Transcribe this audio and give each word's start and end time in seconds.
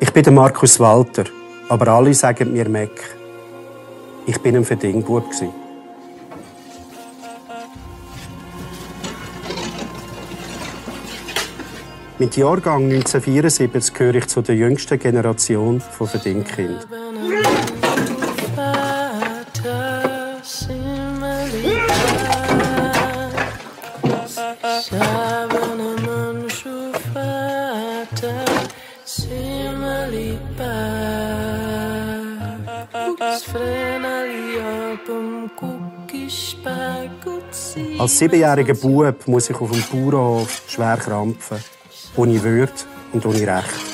Ich 0.00 0.12
bin 0.12 0.32
Markus 0.32 0.78
Walter, 0.78 1.24
aber 1.68 1.88
alle 1.88 2.14
sagen 2.14 2.52
mir 2.52 2.68
Mac. 2.68 2.90
Ich 4.26 4.38
bin 4.40 4.56
ein 4.56 4.64
Verdingbub. 4.64 5.24
Mit 12.20 12.36
Jahrgang 12.36 12.84
1974 12.84 13.94
gehöre 13.94 14.14
ich 14.16 14.26
zu 14.28 14.40
der 14.40 14.54
jüngsten 14.54 14.98
Generation 15.00 15.80
von 15.80 16.06
Verdingkindern. 16.06 16.84
Als 37.98 38.16
siebenjähriger 38.16 38.74
Bub 38.74 39.26
muss 39.26 39.50
ich 39.50 39.60
auf 39.60 39.72
dem 39.72 39.82
Bauernhof 39.90 40.62
schwer 40.68 40.96
krampfen, 40.96 41.58
ohne 42.14 42.40
Würde 42.42 42.72
und 43.12 43.26
ohne 43.26 43.40
Recht. 43.40 43.88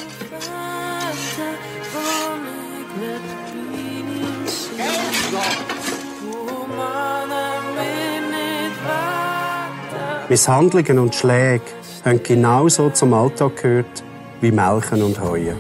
Misshandlungen 10.29 10.99
und 10.99 11.15
Schläge 11.15 11.65
haben 12.05 12.23
genauso 12.23 12.91
zum 12.91 13.15
Alltag 13.15 13.57
gehört 13.63 14.03
wie 14.43 14.51
Melken 14.51 15.03
und 15.03 15.19
Heuen. 15.19 15.57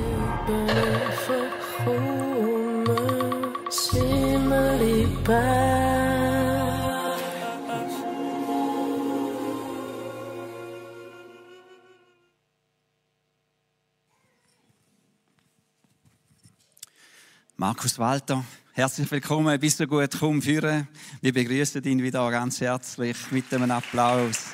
Markus 17.66 17.98
Walter, 17.98 18.44
herzlich 18.74 19.10
willkommen. 19.10 19.58
Bist 19.58 19.80
du 19.80 19.86
gut? 19.86 20.10
Komm 20.20 20.42
führen. 20.42 20.86
Wir 21.22 21.32
begrüßen 21.32 21.82
ihn 21.84 22.02
wieder 22.02 22.30
ganz 22.30 22.60
herzlich 22.60 23.16
mit 23.30 23.50
einem 23.54 23.70
Applaus. 23.70 24.48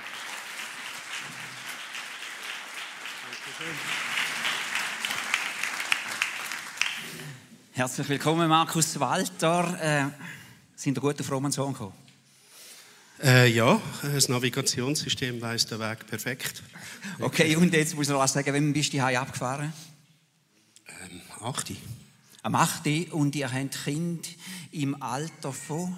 Herzlich 7.73 8.09
willkommen, 8.09 8.49
Markus 8.49 9.01
Walter. 9.01 9.77
Äh, 9.83 10.05
sind 10.77 10.97
ihr 10.97 11.01
gut 11.01 11.21
auf 11.21 11.33
Romanson 11.33 11.73
gekommen? 11.73 11.95
Äh, 13.21 13.49
ja, 13.49 13.83
das 14.05 14.29
Navigationssystem 14.29 15.41
weiß 15.41 15.67
den 15.67 15.81
Weg 15.81 16.07
perfekt. 16.07 16.63
Okay, 17.19 17.57
und 17.57 17.75
jetzt 17.75 17.97
muss 17.97 18.07
ich 18.07 18.13
noch 18.13 18.21
was 18.21 18.35
sagen, 18.35 18.55
wann 18.55 18.73
bist 18.73 18.93
du 18.93 19.05
hier 19.05 19.21
abgefahren? 19.21 19.73
Ähm, 21.03 21.21
8 21.41 21.73
am 22.43 22.55
8. 22.55 23.13
und 23.13 23.35
ihr 23.37 23.53
habt 23.53 23.85
Kind 23.85 24.29
im 24.73 25.01
Alter 25.03 25.53
von? 25.53 25.97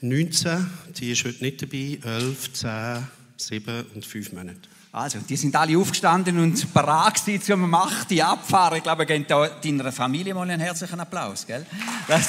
19, 0.00 0.70
die 0.98 1.12
ist 1.12 1.24
heute 1.24 1.42
nicht 1.42 1.62
dabei, 1.62 1.98
11, 2.02 2.52
10, 2.52 3.08
7 3.36 3.86
und 3.94 4.04
5 4.04 4.32
Monate. 4.32 4.60
Also, 4.92 5.18
die 5.18 5.36
sind 5.36 5.56
alle 5.56 5.76
aufgestanden 5.78 6.38
und 6.38 6.72
bereit 6.72 7.24
gewesen, 7.24 7.42
zum 7.42 7.74
8. 7.74 8.12
abfahren. 8.20 8.76
Ich 8.76 8.82
glaube, 8.82 9.06
geben 9.06 9.24
da 9.26 9.48
deiner 9.48 9.90
Familie 9.92 10.34
mal 10.34 10.42
einen 10.42 10.60
herzlichen 10.60 11.00
Applaus, 11.00 11.46
gell? 11.46 11.66
Das 12.06 12.28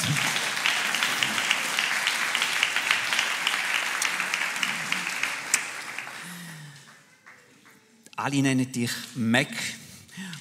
alle 8.16 8.42
nennen 8.42 8.72
dich 8.72 8.90
Mac. 9.14 9.48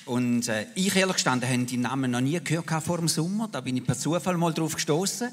Und 0.06 0.48
äh, 0.50 0.68
ich 0.76 0.96
ehrlich 0.96 1.16
gestanden 1.16 1.50
habe 1.50 1.64
die 1.64 1.78
Namen 1.78 2.12
noch 2.12 2.22
nie 2.22 2.40
gehört 2.40 2.84
vor 2.84 2.98
dem 2.98 3.08
Sommer. 3.08 3.48
Da 3.52 3.62
bin 3.62 3.76
ich 3.76 3.84
per 3.84 3.98
Zufall 3.98 4.38
mal 4.38 4.54
drauf 4.54 4.76
gestoßen. 4.76 5.30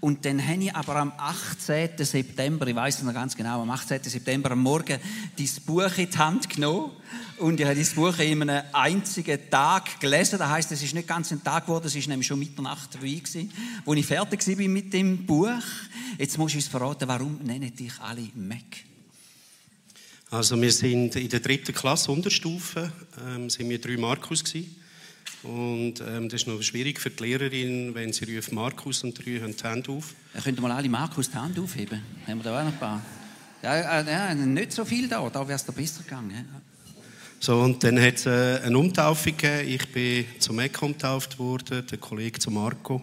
Und 0.00 0.24
dann 0.24 0.46
habe 0.46 0.64
ich 0.64 0.74
aber 0.74 0.96
am 0.96 1.12
18. 1.18 1.90
September, 1.98 2.66
ich 2.66 2.74
weiß 2.74 2.98
es 2.98 3.02
noch 3.02 3.12
ganz 3.12 3.36
genau, 3.36 3.60
am 3.60 3.70
18. 3.70 4.02
September 4.02 4.52
am 4.52 4.62
Morgen 4.62 4.98
dieses 5.36 5.60
Buch 5.60 5.98
in 5.98 6.10
die 6.10 6.18
Hand 6.18 6.48
genommen. 6.48 6.92
Und 7.38 7.60
ich 7.60 7.66
habe 7.66 7.74
dieses 7.74 7.94
Buch 7.94 8.18
in 8.18 8.48
einem 8.48 8.64
einzigen 8.72 9.38
Tag 9.50 10.00
gelesen. 10.00 10.38
Das 10.38 10.48
heißt, 10.48 10.72
es 10.72 10.82
ist 10.82 10.94
nicht 10.94 11.08
ganz 11.08 11.30
ein 11.30 11.44
Tag 11.44 11.66
geworden, 11.66 11.86
es 11.86 11.94
ist 11.94 12.08
nämlich 12.08 12.26
schon 12.26 12.38
Mitternacht 12.38 12.92
vorbei 12.92 13.08
gewesen, 13.08 13.52
wo 13.84 13.92
ich 13.92 14.06
fertig 14.06 14.46
war 14.46 14.68
mit 14.68 14.92
dem 14.92 15.26
Buch. 15.26 15.50
Jetzt 16.16 16.38
musst 16.38 16.54
du 16.54 16.58
uns 16.58 16.68
verraten, 16.68 17.08
warum 17.08 17.40
nennen 17.42 17.74
dich 17.76 17.92
alle 18.00 18.26
Mac? 18.34 18.93
Also 20.30 20.60
wir 20.60 20.72
sind 20.72 21.16
in 21.16 21.28
der 21.28 21.40
dritten 21.40 21.72
Klasse 21.72 22.10
Unterstufe, 22.10 22.90
ähm, 23.26 23.48
sind 23.50 23.68
wir 23.68 23.80
drei 23.80 23.96
Markus 23.96 24.42
gewesen. 24.42 24.74
Und 25.42 26.00
ähm, 26.00 26.28
das 26.28 26.42
ist 26.42 26.46
noch 26.46 26.60
schwierig 26.62 26.98
für 26.98 27.10
die 27.10 27.22
Lehrerin, 27.22 27.94
wenn 27.94 28.12
sie 28.12 28.34
ruft 28.34 28.50
Markus 28.52 29.04
und 29.04 29.18
drei 29.18 29.40
haben 29.40 29.54
die 29.54 29.62
Hände 29.62 29.92
auf. 29.92 30.14
Ja, 30.34 30.40
könnt 30.40 30.58
ihr 30.58 30.62
mal 30.62 30.72
alle 30.72 30.88
Markus 30.88 31.30
die 31.30 31.36
Hand 31.36 31.58
aufheben? 31.58 32.00
Haben 32.26 32.38
wir 32.38 32.44
da 32.44 32.60
auch 32.60 32.64
noch 32.64 32.72
ein 32.72 32.78
paar? 32.78 33.04
Ja, 33.62 34.00
äh, 34.00 34.10
ja 34.10 34.34
nicht 34.34 34.72
so 34.72 34.84
viel 34.84 35.06
da, 35.06 35.28
da 35.28 35.46
wäre 35.46 35.56
es 35.56 35.64
besser 35.64 36.02
gegangen. 36.02 36.30
Ja. 36.30 36.60
So, 37.40 37.60
und 37.60 37.84
dann 37.84 38.00
hat 38.00 38.14
es 38.14 38.24
äh, 38.24 38.60
eine 38.64 38.78
Umtaufe 38.78 39.32
gegeben. 39.32 39.68
Ich 39.68 39.92
bin 39.92 40.24
zum 40.38 40.58
Eck 40.60 40.80
umtauft 40.80 41.38
worden, 41.38 41.86
der 41.86 41.98
Kollege 41.98 42.38
zu 42.38 42.50
Marco. 42.50 43.02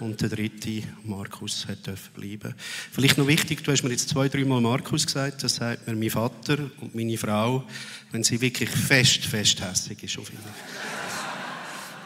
Und 0.00 0.20
der 0.20 0.28
dritte, 0.28 0.82
Markus, 1.04 1.66
hat 1.68 1.88
bleiben 2.14 2.54
Vielleicht 2.90 3.16
noch 3.16 3.28
wichtig, 3.28 3.62
du 3.62 3.70
hast 3.70 3.84
mir 3.84 3.90
jetzt 3.90 4.08
zwei, 4.08 4.28
dreimal 4.28 4.60
Markus 4.60 5.06
gesagt, 5.06 5.44
das 5.44 5.56
sagt 5.56 5.86
mir 5.86 5.94
mein 5.94 6.10
Vater 6.10 6.58
und 6.80 6.94
meine 6.94 7.16
Frau, 7.16 7.64
wenn 8.10 8.24
sie 8.24 8.40
wirklich 8.40 8.70
fest, 8.70 9.24
fest 9.24 9.62
hässig 9.62 10.02
ist 10.02 10.18
auf 10.18 10.32
ihn. 10.32 10.38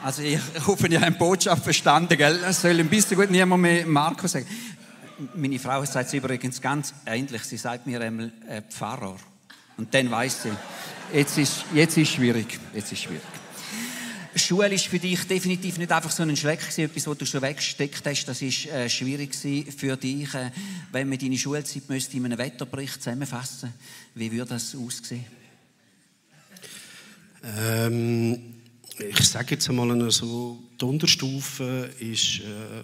Also 0.03 0.23
ich 0.23 0.39
hoffe, 0.67 0.87
ihr 0.89 1.01
habt 1.01 1.15
die 1.15 1.19
Botschaft 1.19 1.65
verstanden, 1.65 2.17
gell? 2.17 2.39
Es 2.47 2.61
soll 2.61 2.79
ein 2.79 2.89
bisschen 2.89 3.17
gut 3.17 3.31
niemand 3.31 3.63
mehr 3.63 3.87
Markus 3.87 4.33
sagen. 4.33 4.47
Meine 5.35 5.59
Frau 5.59 5.85
sagt 5.85 6.09
es 6.09 6.15
übrigens 6.15 6.61
ganz 6.61 6.95
ähnlich. 7.07 7.43
Sie 7.43 7.57
sagt 7.57 7.87
mir 7.87 8.01
einmal 8.01 8.31
äh, 8.49 8.63
Pfarrer. 8.63 9.17
Und 9.77 9.93
dann 9.93 10.11
weiß 10.11 10.45
sie, 10.45 10.51
jetzt 11.13 11.39
ist, 11.39 11.65
jetzt 11.75 11.97
ist 11.97 12.13
schwierig. 12.13 12.61
Jetzt 12.75 12.93
ist 12.93 13.03
schwierig. 13.03 13.38
Schule 14.39 14.75
ist 14.75 14.87
für 14.87 14.99
dich 14.99 15.23
definitiv 15.25 15.79
nicht 15.79 15.91
einfach 15.93 16.11
so 16.11 16.23
ein 16.23 16.37
Schreck 16.37 16.61
gewesen, 16.61 16.85
etwas, 16.85 17.07
was 17.07 17.19
du 17.19 17.27
schon 17.27 17.43
weggesteckt 17.43 18.07
hast. 18.07 18.27
Das 18.27 18.43
ist 18.43 18.67
äh, 18.67 18.89
schwierig 18.89 19.35
für 19.35 19.97
dich, 19.97 20.33
äh, 20.35 20.51
wenn 20.93 21.09
man 21.09 21.19
deine 21.19 21.39
Schulzeit 21.39 21.89
müsste 21.89 22.17
in 22.17 22.25
einem 22.25 22.39
Wetterbericht 22.39 23.03
zusammenfassen. 23.03 23.73
Wie 24.15 24.31
würde 24.33 24.51
das 24.51 24.75
aussehen? 24.75 25.25
Ähm, 27.45 28.55
ich 28.99 29.21
sage 29.27 29.55
jetzt 29.55 29.69
einmal 29.69 30.11
so, 30.11 30.59
die 30.81 30.85
Unterstufe 30.85 31.91
ist 32.01 32.41
äh, 32.41 32.83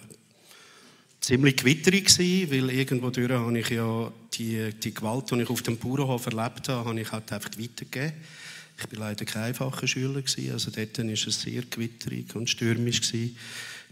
ziemlich 1.21 1.57
gewitterig 1.57 2.07
gewesen, 2.07 2.51
weil 2.51 2.71
irgendwo 2.71 3.11
durch 3.11 3.31
habe 3.31 3.59
ich 3.59 3.69
ja 3.71 4.13
die, 4.35 4.71
die 4.73 4.95
Gewalt, 4.95 5.31
die 5.31 5.43
ich 5.43 5.51
auf 5.51 5.63
dem 5.63 5.79
Bauernhof 5.79 6.27
erlebt 6.27 6.69
habe, 6.69 6.89
habe 6.89 7.01
ich 7.01 7.11
halt 7.11 7.33
einfach 7.33 7.51
weitergegeben. 7.59 8.13
Ich 8.79 8.99
war 8.99 9.09
leider 9.09 9.25
kein 9.25 9.45
einfacher 9.45 9.87
Schüler. 9.87 10.23
Also 10.53 10.71
dort 10.71 10.99
war 10.99 11.09
es 11.09 11.41
sehr 11.41 11.63
gewitterig 11.63 12.35
und 12.35 12.51
stürmisch. 12.51 13.01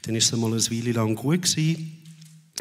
Dann 0.03 0.15
war 0.15 0.19
es 0.19 0.33
einmal 0.33 0.53
eine 0.53 0.61
Weile 0.61 0.93
lang 0.93 1.15
gut. 1.15 1.57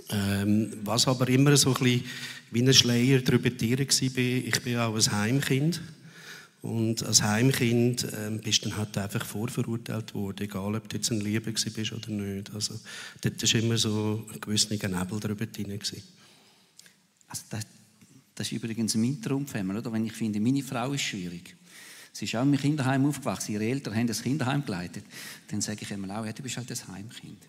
Ähm, 0.09 0.74
was 0.84 1.08
aber 1.08 1.28
immer 1.30 1.56
so 1.58 1.74
ein 1.74 1.84
bisschen 1.84 2.06
wie 2.52 2.62
ein 2.62 2.74
Schleier 2.74 3.20
drüber 3.20 3.50
war, 3.50 3.80
ich 3.80 4.62
bin 4.62 4.78
auch 4.78 4.96
ein 4.96 5.12
Heimkind. 5.12 5.82
Und 6.62 7.04
als 7.04 7.24
Heimkind 7.24 8.08
ähm, 8.16 8.40
bist 8.40 8.66
dann 8.66 8.78
halt 8.78 8.96
einfach 8.98 9.26
vorverurteilt 9.26 10.14
worden, 10.14 10.44
egal 10.44 10.76
ob 10.76 10.88
du 10.88 10.97
jetzt 10.97 11.12
ein 11.12 11.20
Liebe 11.20 11.52
bist 11.52 11.91
oder 11.91 12.09
nicht. 12.09 12.53
Also 12.53 12.79
dort 13.22 13.41
war 13.41 13.59
immer 13.59 13.78
so 13.78 14.28
ein 14.32 14.40
gewisser 14.40 14.70
Nebel 14.70 15.20
drüber 15.20 15.47
drin. 15.47 15.72
Also 15.72 17.44
das, 17.50 17.66
das 18.35 18.47
ist 18.47 18.52
übrigens 18.52 18.94
mein 18.96 19.20
Traumfamil, 19.20 19.78
oder? 19.78 19.91
Wenn 19.91 20.06
ich 20.06 20.14
finde, 20.14 20.40
meine 20.40 20.62
Frau 20.62 20.94
ist 20.94 21.02
schwierig. 21.02 21.56
Sie 22.13 22.25
ist 22.25 22.35
auch 22.35 22.43
im 22.43 22.58
Kinderheim 22.58 23.05
aufgewachsen, 23.05 23.53
ihre 23.53 23.66
Eltern 23.66 23.96
haben 23.96 24.08
das 24.08 24.22
Kinderheim 24.22 24.66
geleitet. 24.66 25.05
Dann 25.49 25.61
sage 25.61 25.79
ich 25.81 25.91
immer 25.91 26.19
auch, 26.19 26.25
ja, 26.25 26.34
du 26.34 26.43
bist 26.43 26.58
halt 26.58 26.69
das 26.69 26.87
Heimkind. 26.87 27.41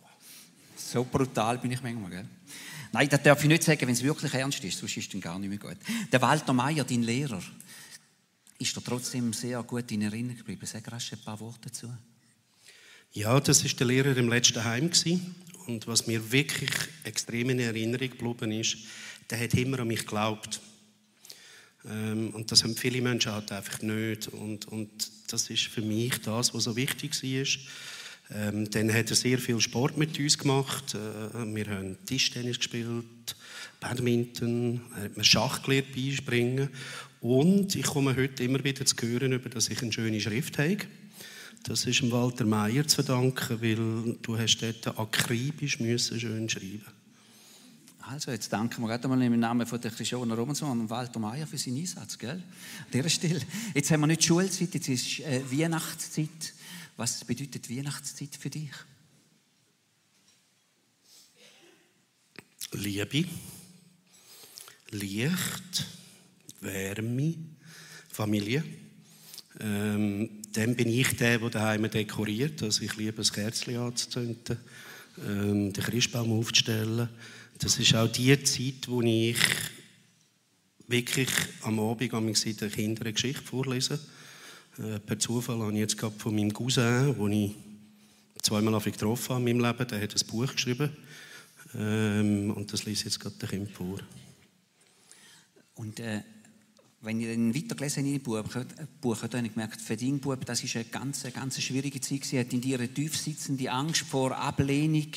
So 0.76 1.04
brutal 1.04 1.58
bin 1.58 1.72
ich 1.72 1.82
manchmal, 1.82 2.10
gell? 2.10 2.28
Nein, 2.92 3.08
das 3.08 3.22
darf 3.22 3.42
ich 3.42 3.48
nicht 3.48 3.62
sagen, 3.62 3.80
wenn 3.82 3.94
es 3.94 4.02
wirklich 4.02 4.34
ernst 4.34 4.62
ist, 4.62 4.78
sonst 4.78 4.96
ist 4.96 5.06
es 5.06 5.12
dann 5.12 5.20
gar 5.20 5.38
nicht 5.38 5.48
mehr 5.48 5.58
gut. 5.58 5.78
Der 6.12 6.20
Walter 6.20 6.52
Meier, 6.52 6.84
dein 6.84 7.02
Lehrer, 7.02 7.42
ist 8.58 8.76
dir 8.76 8.84
trotzdem 8.84 9.32
sehr 9.32 9.62
gut 9.62 9.90
in 9.90 10.02
Erinnerung 10.02 10.36
geblieben. 10.36 10.66
Sag 10.66 10.90
rasch 10.92 11.12
ein 11.12 11.18
paar 11.20 11.40
Worte 11.40 11.68
dazu. 11.68 11.92
Ja, 13.12 13.40
das 13.40 13.64
ist 13.64 13.78
der 13.80 13.86
Lehrer 13.86 14.16
im 14.16 14.28
letzten 14.28 14.62
Heim. 14.62 14.90
Und 15.66 15.86
was 15.86 16.06
mir 16.06 16.32
wirklich 16.32 16.70
extrem 17.04 17.50
in 17.50 17.58
Erinnerung 17.58 18.10
geblieben 18.10 18.52
ist, 18.52 18.76
der 19.30 19.40
hat 19.40 19.54
immer 19.54 19.80
an 19.80 19.88
mich 19.88 20.00
geglaubt. 20.00 20.60
Ähm, 21.88 22.30
und 22.30 22.50
das 22.50 22.62
haben 22.64 22.76
viele 22.76 23.00
Menschen 23.00 23.32
halt 23.32 23.50
einfach 23.52 23.82
nicht. 23.82 24.28
Und, 24.28 24.66
und 24.68 24.90
das 25.28 25.50
ist 25.50 25.64
für 25.64 25.82
mich 25.82 26.20
das, 26.20 26.54
was 26.54 26.64
so 26.64 26.76
wichtig 26.76 27.22
war. 27.22 27.46
Ähm, 28.34 28.70
dann 28.70 28.92
hat 28.92 29.10
er 29.10 29.16
sehr 29.16 29.38
viel 29.38 29.60
Sport 29.60 29.96
mit 29.98 30.18
uns 30.18 30.38
gemacht. 30.38 30.94
Äh, 30.94 31.54
wir 31.54 31.66
haben 31.66 31.96
Tischtennis 32.06 32.58
gespielt, 32.58 33.36
Badminton, 33.80 34.80
er 35.16 35.24
Schach 35.24 35.62
gelernt 35.62 35.94
beispringen. 35.94 36.68
Und 37.20 37.74
ich 37.76 37.84
komme 37.84 38.16
heute 38.16 38.42
immer 38.42 38.62
wieder 38.64 38.84
zu 38.84 38.96
hören, 39.00 39.40
dass 39.52 39.68
ich 39.68 39.82
eine 39.82 39.92
schöne 39.92 40.20
Schrift 40.20 40.58
habe. 40.58 40.78
Das 41.64 41.86
ist 41.86 42.10
Walter 42.10 42.44
Meier 42.44 42.86
zu 42.86 42.96
verdanken, 42.96 43.62
weil 43.62 44.16
du 44.20 44.38
hast 44.38 44.58
dort 44.58 44.98
akribisch 44.98 45.78
müssen 45.78 46.18
schön 46.18 46.48
schreiben 46.48 47.01
also, 48.02 48.32
jetzt 48.32 48.52
danken 48.52 48.82
wir 48.82 48.88
gerade 48.88 49.06
mal 49.06 49.22
im 49.22 49.38
Namen 49.38 49.66
von 49.66 49.80
der 49.80 49.90
Christiane 49.90 50.34
Robinson 50.34 50.80
und 50.80 50.90
Walter 50.90 51.20
Meier 51.20 51.46
für 51.46 51.56
seinen 51.56 51.78
Einsatz, 51.78 52.18
gell? 52.18 52.30
An 52.30 52.86
dieser 52.92 53.08
Stelle. 53.08 53.40
Jetzt 53.74 53.90
haben 53.90 54.00
wir 54.00 54.08
nicht 54.08 54.24
Schulzeit, 54.24 54.74
jetzt 54.74 54.88
ist 54.88 55.20
äh, 55.20 55.42
Weihnachtszeit. 55.50 56.52
Was 56.96 57.24
bedeutet 57.24 57.70
Weihnachtszeit 57.70 58.36
für 58.38 58.50
dich? 58.50 58.70
Liebe, 62.72 63.24
Licht, 64.90 65.86
Wärme, 66.60 67.34
Familie. 68.08 68.64
Ähm, 69.60 70.42
dann 70.52 70.74
bin 70.74 70.88
ich 70.88 71.16
der, 71.16 71.38
der 71.38 71.50
daheim 71.50 71.88
dekoriert. 71.88 72.62
Also 72.62 72.82
ich 72.82 72.96
liebe 72.96 73.22
es, 73.22 73.32
Kerzchen 73.32 73.76
anzuzünden, 73.76 74.58
ähm, 75.24 75.72
den 75.72 75.84
Christbaum 75.84 76.32
aufzustellen. 76.32 77.08
Das 77.62 77.78
ist 77.78 77.94
auch 77.94 78.08
die 78.08 78.42
Zeit, 78.42 78.88
wo 78.88 79.02
ich 79.02 79.36
wirklich 80.88 81.28
am 81.62 81.78
Abend 81.78 82.12
an 82.12 82.26
den 82.26 82.34
Kindern 82.34 83.04
eine 83.04 83.12
Geschichte 83.12 83.40
vorlese. 83.40 84.00
Äh, 84.78 84.98
per 84.98 85.16
Zufall 85.16 85.60
habe 85.60 85.72
ich 85.72 85.78
jetzt 85.78 85.96
gerade 85.96 86.18
von 86.18 86.34
meinem 86.34 86.52
Cousin, 86.52 87.14
den 87.16 87.32
ich 87.32 87.52
zweimal 88.42 88.80
getroffen 88.80 89.36
habe 89.36 89.48
in 89.48 89.58
meinem 89.58 89.70
Leben, 89.70 89.88
der 89.88 90.02
hat 90.02 90.12
ein 90.12 90.26
Buch 90.26 90.52
geschrieben. 90.52 90.90
Ähm, 91.76 92.50
und 92.50 92.72
das 92.72 92.84
lese 92.84 92.98
ich 92.98 93.04
jetzt 93.04 93.20
gerade 93.20 93.36
den 93.36 93.48
Kind 93.48 93.70
vor. 93.70 94.00
Und 95.76 96.00
äh, 96.00 96.22
wenn 97.02 97.20
ich 97.20 97.26
dann 97.26 97.54
weitergelesen 97.54 98.04
habe 98.04 98.14
in 98.14 98.22
Buch, 98.22 98.44
Buch 99.00 99.22
habe 99.22 99.38
ich 99.38 99.52
gemerkt, 99.52 99.80
für 99.80 99.96
deinen 99.96 100.20
Bub, 100.20 100.44
das 100.46 100.62
ist 100.62 100.76
eine 100.76 100.84
ganz, 100.84 101.24
ganz 101.34 101.60
schwierige 101.60 102.00
Zeit. 102.00 102.24
Sie 102.24 102.38
hat 102.38 102.52
in 102.52 102.60
dir 102.60 102.78
eine 102.78 102.88
tief 102.88 103.16
sitzende 103.16 103.70
Angst 103.70 104.02
vor 104.02 104.36
Ablehnung 104.36 105.08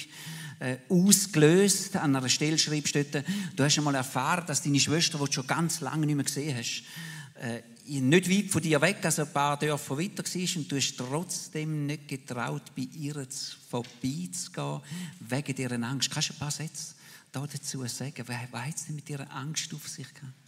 äh, 0.60 0.78
ausgelöst. 0.90 1.96
An 1.96 2.16
einer 2.16 2.28
Stelle 2.28 2.58
schreibst 2.58 2.96
du 2.96 3.04
dort, 3.04 3.26
du 3.56 3.64
hast 3.64 3.78
einmal 3.78 3.94
erfahren, 3.94 4.46
dass 4.48 4.64
deine 4.64 4.80
Schwester, 4.80 5.20
die 5.20 5.26
du 5.26 5.32
schon 5.32 5.46
ganz 5.46 5.80
lange 5.82 6.08
nicht 6.08 6.16
mehr 6.16 6.26
gesehen 6.26 6.58
hast, 6.58 6.84
äh, 7.40 7.62
nicht 7.88 8.30
weit 8.31 8.52
von 8.52 8.64
dir 8.64 8.81
weg, 8.81 8.98
also 9.04 9.22
ein 9.22 9.31
paar 9.31 9.60
Dörfer 9.60 9.96
weiter 10.00 10.24
war 10.24 10.58
und 10.58 10.72
du 10.72 10.76
hast 10.76 10.98
trotzdem 10.98 11.86
nicht 11.86 12.08
getraut, 12.08 12.64
bei 12.76 12.88
ihr 12.98 13.28
vorbeizugehen, 13.70 14.81
wegen 15.20 15.56
dieser 15.56 15.84
Angst. 15.84 16.10
Kannst 16.10 16.30
du 16.30 16.34
ein 16.34 16.40
paar 16.40 16.50
Sätze 16.50 16.96
dazu 17.31 17.86
sagen? 17.86 18.24
Wer 18.26 18.48
weiß 18.52 18.88
denn 18.88 18.96
mit 18.96 19.08
dieser 19.08 19.31
Angst 19.31 19.72
auf 19.72 19.88
sich 19.88 20.12
gehabt? 20.12 20.44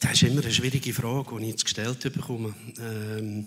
Das 0.00 0.12
ist 0.12 0.22
immer 0.24 0.42
eine 0.42 0.52
schwierige 0.52 0.92
Frage, 0.92 1.36
die 1.36 1.44
ich 1.44 1.50
jetzt 1.50 1.64
gestellt 1.64 2.00
bekomme. 2.00 2.54
Ähm, 2.78 3.46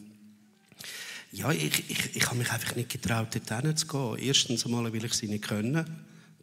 ja, 1.32 1.52
ich, 1.52 1.90
ich, 1.90 2.16
ich 2.16 2.26
habe 2.26 2.38
mich 2.38 2.52
einfach 2.52 2.76
nicht 2.76 2.90
getraut, 2.90 3.36
dorthin 3.36 3.78
zu 3.78 3.88
gehen. 3.88 4.18
Erstens 4.18 4.66
einmal, 4.66 4.92
weil 4.92 5.06
ich 5.06 5.14
sie 5.14 5.28
nicht 5.28 5.44
können. 5.44 5.86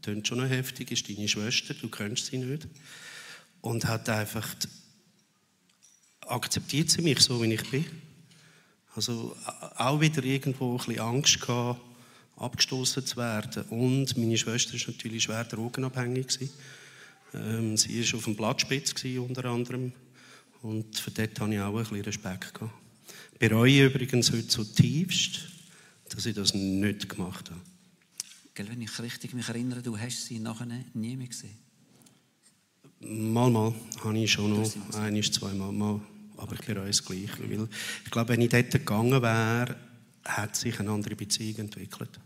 Klingt 0.02 0.28
schon 0.28 0.38
noch 0.38 0.48
heftig, 0.48 0.92
ist 0.92 1.08
deine 1.08 1.26
Schwester, 1.26 1.74
du 1.74 1.88
kennst 1.88 2.26
sie 2.26 2.38
nicht. 2.38 2.68
Und 3.60 3.86
hat 3.86 4.08
einfach 4.08 4.54
akzeptiert 6.20 6.90
sie 6.90 7.02
mich 7.02 7.20
so, 7.20 7.42
wie 7.42 7.52
ich 7.52 7.70
bin. 7.70 7.84
Also 8.94 9.36
auch 9.76 10.00
wieder 10.00 10.22
irgendwo 10.22 10.72
ein 10.72 10.78
bisschen 10.78 11.00
Angst 11.00 11.40
gehabt, 11.40 11.80
abgestoßen 12.36 13.04
zu 13.04 13.16
werden. 13.16 13.64
Und 13.64 14.16
meine 14.16 14.38
Schwester 14.38 14.74
war 14.74 14.94
natürlich 14.94 15.24
schwer 15.24 15.44
drogenabhängig. 15.44 16.28
Ähm, 17.36 17.76
sie 17.76 18.02
war 18.12 18.18
auf 18.18 18.24
dem 18.24 18.36
Blattspitz 18.36 18.94
unter 19.18 19.44
anderem. 19.46 19.92
Und 20.62 20.98
für 20.98 21.10
dort 21.10 21.38
hatte 21.38 21.54
ich 21.54 21.60
auch 21.60 21.76
ein 21.76 21.82
bisschen 21.82 22.00
Respekt 22.00 22.54
gehabt 22.54 22.72
bereue 23.38 23.86
übrigens 23.86 24.32
heute 24.32 24.46
zutiefst, 24.46 25.48
dass 26.08 26.26
ich 26.26 26.34
das 26.34 26.54
nicht 26.54 27.08
gemacht 27.08 27.50
habe. 27.50 27.60
Gell, 28.54 28.68
wenn 28.68 28.80
ich 28.80 28.98
richtig 29.00 29.34
mich 29.34 29.48
erinnere, 29.48 29.82
du 29.82 29.98
hast 29.98 30.26
sie 30.26 30.38
nachher 30.38 30.66
nie 30.94 31.16
mehr 31.16 31.26
gesehen. 31.26 31.58
Mal, 33.00 33.50
mal 33.50 33.74
habe 34.02 34.18
ich 34.18 34.30
schon 34.30 34.50
noch, 34.50 34.72
ein, 34.94 35.22
zweimal 35.22 35.72
mal, 35.72 36.00
aber 36.38 36.54
ich 36.54 36.62
bereue 36.62 36.88
es 36.88 37.04
gleich. 37.04 37.30
Weil 37.38 37.68
ich 38.04 38.10
glaube, 38.10 38.30
wenn 38.30 38.40
ich 38.40 38.48
dort 38.48 38.70
gegangen 38.70 39.20
wäre, 39.20 39.76
hat 40.24 40.56
sich 40.56 40.80
eine 40.80 40.90
andere 40.90 41.14
Beziehung 41.14 41.58
entwickelt. 41.58 42.18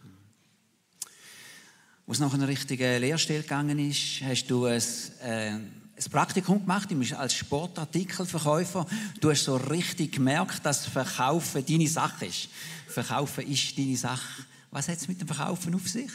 Als 2.11 2.19
es 2.19 2.25
nach 2.25 2.35
einer 2.35 2.49
richtigen 2.49 3.01
Lehrstelle 3.01 3.43
gegangen 3.43 3.79
ist, 3.79 4.21
hast 4.23 4.47
du 4.49 4.65
ein, 4.65 4.83
äh, 5.23 5.51
ein 5.53 6.11
Praktikum 6.11 6.59
gemacht 6.59 6.89
als 7.17 7.35
Sportartikelverkäufer. 7.35 8.85
Du 9.21 9.31
hast 9.31 9.45
so 9.45 9.55
richtig 9.55 10.15
gemerkt, 10.15 10.67
dass 10.67 10.87
Verkaufen 10.87 11.65
deine 11.65 11.87
Sache 11.87 12.27
ist. 12.27 12.49
Verkaufen 12.89 13.47
ist 13.47 13.79
deine 13.79 13.97
Sache. 13.97 14.43
Was 14.73 14.89
hat 14.89 14.97
es 14.97 15.07
mit 15.07 15.21
dem 15.21 15.29
Verkaufen 15.29 15.73
auf 15.73 15.89
sich? 15.89 16.11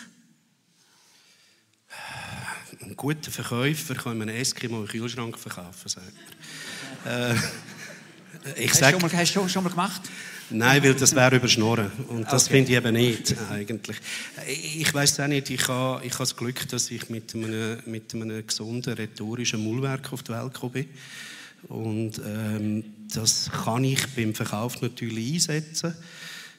Ein 2.81 2.97
guter 2.97 3.31
Verkäufer 3.31 3.95
kann 3.95 4.21
einen 4.21 4.36
Eskimo 4.36 4.81
im 4.81 4.89
Kühlschrank 4.89 5.39
verkaufen, 5.39 5.88
sagt 5.88 6.12
er. 7.06 7.31
Äh, 7.31 7.38
ich 8.56 8.69
hast, 8.71 8.80
sag, 8.80 8.94
du 8.94 9.00
schon 9.00 9.09
mal, 9.09 9.18
hast 9.18 9.36
du 9.36 9.47
schon 9.47 9.63
mal 9.63 9.69
gemacht? 9.69 10.01
Nein, 10.50 10.83
weil 10.83 10.94
das 10.94 11.15
wäre 11.15 11.36
überschnorren. 11.38 11.92
Und 12.07 12.31
das 12.31 12.45
okay. 12.45 12.53
finde 12.56 12.71
ich 12.71 12.77
eben 12.77 12.94
nicht, 12.94 13.36
eigentlich. 13.50 13.97
Ich 14.47 14.94
weiß 14.94 15.19
auch 15.19 15.27
nicht, 15.27 15.50
ich 15.50 15.68
habe, 15.68 16.06
ich 16.06 16.13
habe 16.13 16.24
das 16.24 16.36
Glück, 16.36 16.68
dass 16.69 16.92
ich 16.92 17.09
mit 17.09 17.33
einem, 17.33 17.80
mit 17.86 18.13
einem 18.13 18.45
gesunden 18.45 18.94
rhetorischen 18.94 19.63
Mullwerk 19.63 20.13
auf 20.13 20.21
die 20.21 20.33
Welt 20.33 20.53
gekommen 20.53 20.74
bin. 20.74 20.89
Und 21.68 22.21
ähm, 22.24 22.83
das 23.12 23.50
kann 23.51 23.83
ich 23.83 24.06
beim 24.15 24.36
Verkauf 24.36 24.81
natürlich 24.81 25.33
einsetzen. 25.33 25.95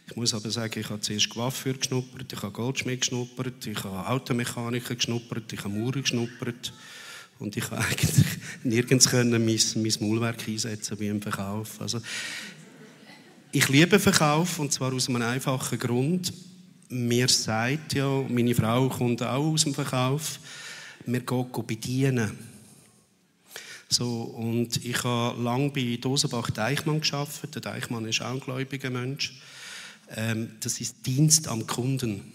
Ich 0.09 0.17
muss 0.17 0.35
aber 0.35 0.51
sagen, 0.51 0.79
ich 0.79 0.89
habe 0.89 1.01
zuerst 1.01 1.31
Coiffeur 1.31 1.75
geschnuppert, 1.75 2.33
ich 2.33 2.43
habe 2.43 2.53
Goldschmied 2.53 3.01
geschnuppert, 3.01 3.67
ich 3.67 3.83
habe 3.83 4.09
Automechaniker 4.09 4.95
geschnuppert, 4.95 5.53
ich 5.53 5.61
habe 5.61 5.71
Maurer 5.71 6.01
geschnuppert. 6.01 6.73
Und 7.39 7.57
ich 7.57 7.65
konnte 7.65 7.85
eigentlich 7.89 8.27
nirgends 8.65 9.09
können 9.09 9.45
mein, 9.45 9.61
mein 9.75 9.95
Maulwerk 10.01 10.49
einsetzen 10.49 10.99
wie 10.99 11.09
im 11.09 11.23
Verkauf. 11.23 11.81
Also, 11.81 12.01
ich 13.53 13.69
liebe 13.69 13.99
Verkauf 13.99 14.59
und 14.59 14.73
zwar 14.73 14.93
aus 14.93 15.09
einem 15.09 15.23
einfachen 15.23 15.79
Grund. 15.79 16.33
Mir 16.89 17.29
sagt 17.29 17.95
ja, 17.95 18.25
meine 18.29 18.55
Frau 18.55 18.89
kommt 18.89 19.23
auch 19.23 19.53
aus 19.53 19.65
dem 19.65 19.75
Verkauf, 19.75 20.39
wir 21.05 21.21
gehen 21.21 21.67
bedienen. 21.67 22.33
So, 23.89 24.23
und 24.23 24.85
ich 24.85 25.03
habe 25.05 25.41
lange 25.41 25.71
bei 25.71 25.97
Dosenbach 26.01 26.51
Deichmann 26.51 27.01
geschafft. 27.01 27.55
Der 27.55 27.63
Deichmann 27.63 28.05
ist 28.05 28.21
auch 28.21 28.33
ein 28.33 28.41
gläubiger 28.41 28.91
Mensch. 28.91 29.41
Ähm, 30.15 30.51
das 30.61 30.81
ist 30.81 31.07
Dienst 31.07 31.47
am 31.49 31.67
Kunden. 31.67 32.33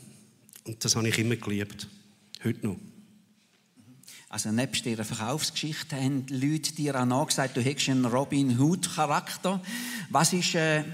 Und 0.64 0.84
das 0.84 0.96
habe 0.96 1.10
ich 1.10 1.20
immer 1.20 1.36
geliebt. 1.36 1.88
Heute 2.44 2.66
noch. 2.66 2.78
Also 4.32 4.50
nebst 4.50 4.86
dieser 4.86 5.04
Verkaufsgeschichte 5.04 5.98
haben 5.98 6.26
Leute 6.30 6.72
dir 6.72 6.96
auch 6.96 7.06
nachgesagt, 7.06 7.58
du 7.58 7.62
hättest 7.62 7.90
einen 7.90 8.06
Robin 8.06 8.58
Hood-Charakter. 8.58 9.62
Was 10.10 10.32
ist 10.32 10.56
äh, 10.56 10.86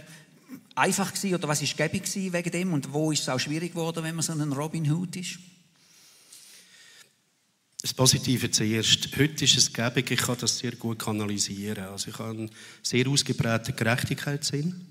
einfach 0.74 1.13
gewesen, 1.13 1.36
oder 1.36 1.48
was 1.48 1.62
ist 1.62 1.77
gäbig 1.77 2.03
wegen 2.15 2.51
dem 2.51 2.74
und 2.74 2.91
wo 2.91 3.12
ist 3.12 3.22
es 3.22 3.29
auch 3.29 3.39
schwierig 3.39 3.74
geworden, 3.74 4.03
wenn 4.03 4.15
man 4.15 4.24
so 4.24 4.34
ein 4.34 4.53
Robin 4.53 4.91
Hood 4.91 5.17
ist? 5.17 5.38
Das 7.84 7.94
Positive 7.94 8.50
zuerst. 8.50 9.15
Heute 9.15 9.46
ist 9.46 9.56
es 9.56 9.72
gäbig, 9.72 10.10
ich 10.10 10.20
kann 10.20 10.38
das 10.39 10.58
sehr 10.58 10.72
gut 10.72 10.98
kanalisieren. 10.98 11.86
Also 11.86 12.10
ich 12.10 12.17
habe 12.17 12.32
einen 12.32 12.51
sehr 12.82 13.08
ausgeprägten 13.08 13.75
Gerechtigkeitssinn 13.75 14.88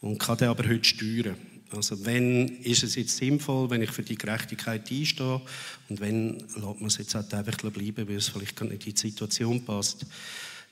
und 0.00 0.18
kann 0.18 0.38
den 0.38 0.48
aber 0.48 0.66
heute 0.66 0.84
steuern. 0.84 1.36
Also 1.74 2.04
wenn 2.04 2.48
ist 2.62 2.82
es 2.82 2.94
jetzt 2.94 3.16
sinnvoll, 3.16 3.70
wenn 3.70 3.82
ich 3.82 3.90
für 3.90 4.02
die 4.02 4.16
Gerechtigkeit 4.16 4.90
einstehe 4.90 5.40
und 5.88 6.00
wenn 6.00 6.38
lässt 6.38 6.56
man 6.56 6.86
es 6.86 6.98
jetzt 6.98 7.14
halt 7.14 7.32
einfach 7.32 7.58
bleiben, 7.58 8.08
weil 8.08 8.16
es 8.16 8.28
vielleicht 8.28 8.60
nicht 8.62 8.86
in 8.86 8.94
die 8.94 9.00
Situation 9.00 9.64
passt. 9.64 10.06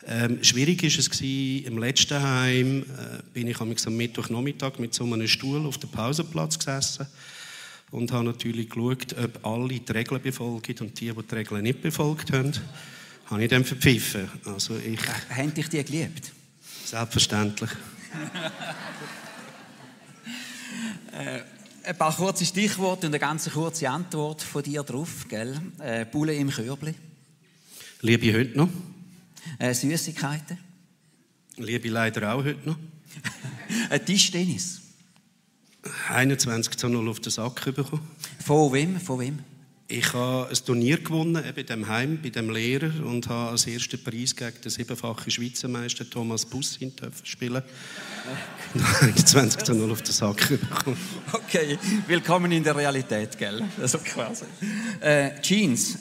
Ähm, 0.07 0.43
schwierig 0.43 0.83
ist 0.83 0.99
es 0.99 1.11
gewesen, 1.11 1.67
im 1.67 1.79
letzten 1.79 2.23
Heim 2.23 2.83
äh, 2.83 3.23
bin 3.35 3.49
ich 3.49 3.61
am 3.61 3.69
Mittwochnachmittag 3.69 4.79
mit 4.79 4.95
so 4.95 5.05
einem 5.05 5.29
Stuhl 5.29 5.67
auf 5.67 5.77
dem 5.79 5.91
Pausenplatz 5.91 6.59
gesessen 6.59 7.07
und 7.91 8.11
habe 8.13 8.25
natürlich 8.25 8.71
geschaut, 8.71 9.15
ob 9.19 9.47
alle 9.47 9.81
die 9.81 9.93
Regeln 9.93 10.23
befolgen 10.23 10.75
und 10.81 10.99
die, 11.01 11.13
die 11.13 11.23
die 11.23 11.35
Regeln 11.35 11.63
nicht 11.63 11.83
befolgt 11.83 12.33
haben, 12.33 12.53
habe 13.27 13.43
ich 13.43 13.51
dann 13.51 13.65
verpfiffen. 13.65 14.29
Also 14.47 14.77
ich, 14.77 15.01
haben 15.31 15.53
dich 15.53 15.69
die 15.69 15.85
geliebt? 15.85 16.33
Selbstverständlich. 16.85 17.71
äh, 21.21 21.43
ein 21.85 21.97
paar 21.97 22.15
kurze 22.15 22.45
Stichworte 22.45 23.07
und 23.07 23.13
eine 23.13 23.19
ganz 23.19 23.51
kurze 23.51 23.89
Antwort 23.89 24.43
von 24.43 24.63
dir 24.63 24.83
drauf, 24.83 25.27
gell? 25.29 25.61
Äh, 25.79 26.05
Bulle 26.05 26.35
im 26.35 26.51
Körbli. 26.51 26.95
Liebe 28.01 28.33
heute 28.33 28.57
noch. 28.57 28.69
Äh, 29.59 29.75
Süßigkeiten? 29.75 30.59
Liebe 31.57 31.89
leider 31.89 32.35
auch 32.35 32.45
heute 32.45 32.69
noch. 32.69 32.77
Ein 33.91 34.05
Tischtennis? 34.05 34.81
21 36.09 36.77
zu 36.77 36.89
0 36.89 37.09
auf 37.09 37.21
den 37.21 37.31
Sack 37.31 37.65
bekommen. 37.75 38.09
Von 38.45 38.73
wem? 38.73 39.01
Von 39.01 39.21
wem? 39.21 39.39
Ich 39.93 40.13
habe 40.13 40.49
ein 40.49 40.65
Turnier 40.65 40.99
gewonnen, 40.99 41.43
bei 41.53 41.65
dem 41.65 41.89
Heim, 41.89 42.21
bei 42.23 42.29
dem 42.29 42.49
Lehrer 42.51 43.05
und 43.05 43.29
habe 43.29 43.51
als 43.51 43.67
ersten 43.67 44.01
Preis 44.01 44.37
gegen 44.37 44.61
den 44.61 44.71
siebenfachen 44.71 45.33
Schweizer 45.33 45.67
Meister 45.67 46.09
Thomas 46.09 46.47
Bussin 46.47 46.93
spielen. 47.25 47.61
21 49.01 49.63
zu 49.65 49.75
0 49.75 49.91
auf 49.91 50.03
den 50.03 50.13
Sack 50.13 50.49
bekommen. 50.49 50.97
Okay, 51.33 51.77
willkommen 52.07 52.53
in 52.53 52.63
der 52.63 52.77
Realität, 52.77 53.37
gell? 53.37 53.69
Also 53.81 53.99
quasi. 53.99 54.45
Äh, 55.01 55.41
Jeans. 55.41 55.99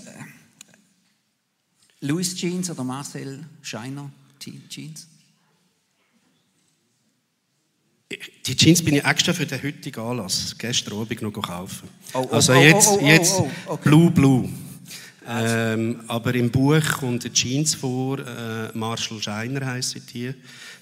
Louis 2.01 2.35
Jeans 2.35 2.69
oder 2.69 2.83
Marcel 2.83 3.43
Scheiner 3.63 4.11
Jeans? 4.69 5.07
Die 8.45 8.55
Jeans 8.55 8.83
bin 8.83 8.95
ich 8.95 9.05
extra 9.05 9.33
für 9.33 9.45
den 9.45 9.61
heutigen 9.61 9.99
Anlass 9.99 10.55
gestern 10.57 10.99
Abend 10.99 11.21
noch 11.21 11.31
kaufen. 11.31 11.87
Oh, 12.13 12.27
oh, 12.27 12.33
also 12.33 12.53
oh, 12.53 12.61
jetzt, 12.61 12.87
oh, 12.87 12.99
jetzt 13.01 13.33
oh, 13.37 13.51
oh, 13.67 13.71
okay. 13.73 13.89
Blue 13.89 14.09
Blue. 14.09 14.49
Ähm, 15.27 16.01
aber 16.07 16.33
im 16.33 16.49
Buch 16.49 16.81
kommt 16.99 17.23
eine 17.23 17.33
Jeans 17.33 17.75
vor, 17.75 18.17
äh, 18.17 18.75
Marshall 18.75 19.21
Scheiner 19.21 19.63
heisst 19.63 19.95
die. 20.11 20.33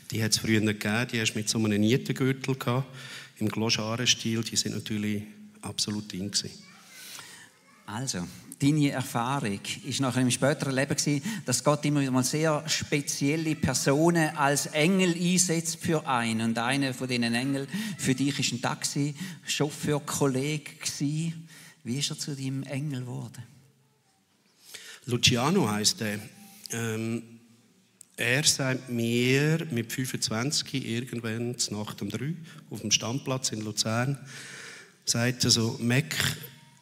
Die 0.09 0.23
hat 0.23 0.31
es 0.31 0.37
früher 0.37 0.61
nicht 0.61 0.79
gegeben, 0.79 1.07
die 1.11 1.19
hast 1.19 1.35
mit 1.35 1.49
so 1.49 1.57
einem 1.57 1.81
Nietengürtel 1.81 2.55
gehabt, 2.55 2.87
im 3.39 3.49
Gloscharen-Stil. 3.49 4.41
Die 4.43 4.55
sind 4.55 4.75
natürlich 4.75 5.23
absolut 5.61 6.13
in 6.13 6.31
gewesen. 6.31 6.51
Also, 7.85 8.19
deine 8.59 8.91
Erfahrung 8.91 9.59
ist 9.85 9.99
nachher 9.99 10.21
im 10.21 10.31
späteren 10.31 10.73
Leben 10.73 10.95
gewesen, 10.95 11.21
dass 11.45 11.63
Gott 11.63 11.85
immer 11.85 12.01
wieder 12.01 12.11
mal 12.11 12.23
sehr 12.23 12.63
spezielle 12.67 13.55
Personen 13.55 14.35
als 14.35 14.67
Engel 14.67 15.13
einsetzt 15.13 15.77
für 15.79 16.07
einen. 16.07 16.49
Und 16.49 16.57
einer 16.57 16.93
von 16.93 17.07
diesen 17.07 17.33
Engeln 17.33 17.67
für 17.97 18.15
dich 18.15 18.39
ist 18.39 18.53
ein 18.53 18.61
Taxi, 18.61 19.13
Chauffeur, 19.45 19.99
Kollege 19.99 20.71
gewesen. 20.75 21.47
Wie 21.83 21.99
ist 21.99 22.09
er 22.09 22.17
zu 22.17 22.35
deinem 22.35 22.63
Engel 22.63 23.01
geworden? 23.01 23.43
Luciano 25.05 25.69
heißt 25.69 26.01
er. 26.01 26.19
Ähm, 26.71 27.23
er 28.17 28.43
sagt 28.43 28.89
mir 28.89 29.67
mit 29.69 29.93
25 29.93 30.73
irgendwann 30.85 31.55
Nacht 31.69 32.01
um 32.01 32.09
drei 32.09 32.33
auf 32.71 32.81
dem 32.81 32.89
Standplatz 32.89 33.51
in 33.51 33.61
Luzern, 33.61 34.17
sagt 35.05 35.43
er 35.43 35.51
so, 35.51 35.77
Mac, 35.79 36.15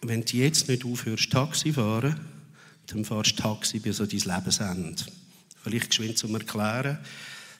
wenn 0.07 0.25
du 0.25 0.37
jetzt 0.37 0.67
nicht 0.67 0.85
aufhörst 0.85 1.31
Taxi 1.31 1.73
fahren, 1.73 2.19
dann 2.87 3.05
fahrst 3.05 3.39
du 3.39 3.43
Taxi 3.43 3.79
bis 3.79 4.01
an 4.01 4.09
dein 4.09 4.19
Lebensende. 4.19 5.03
Vielleicht 5.63 5.89
geschwind 5.89 6.17
zum 6.17 6.35
Erklären. 6.35 6.99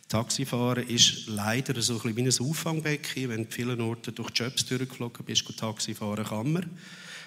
Taxifahren 0.08 0.88
ist 0.88 1.28
leider 1.28 1.82
so 1.82 2.00
ein 2.04 2.16
wie 2.16 2.22
ein 2.22 2.30
Auffangbecken. 2.40 3.30
Wenn 3.30 3.46
du 3.46 3.52
vielen 3.52 3.82
Orten 3.82 4.14
durch 4.14 4.30
Jobs 4.36 4.66
durchgeflogen 4.66 5.25
bist, 5.25 5.46
Taxi 5.58 5.96
fahren 5.96 6.25
kann 6.25 6.54
man. 6.54 6.70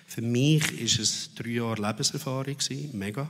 Für 0.06 0.22
mich 0.22 0.62
war 0.78 1.02
es 1.02 1.30
drei 1.34 1.50
Jahre 1.50 1.82
Lebenserfahrung, 1.82 2.56
mega. 2.92 3.28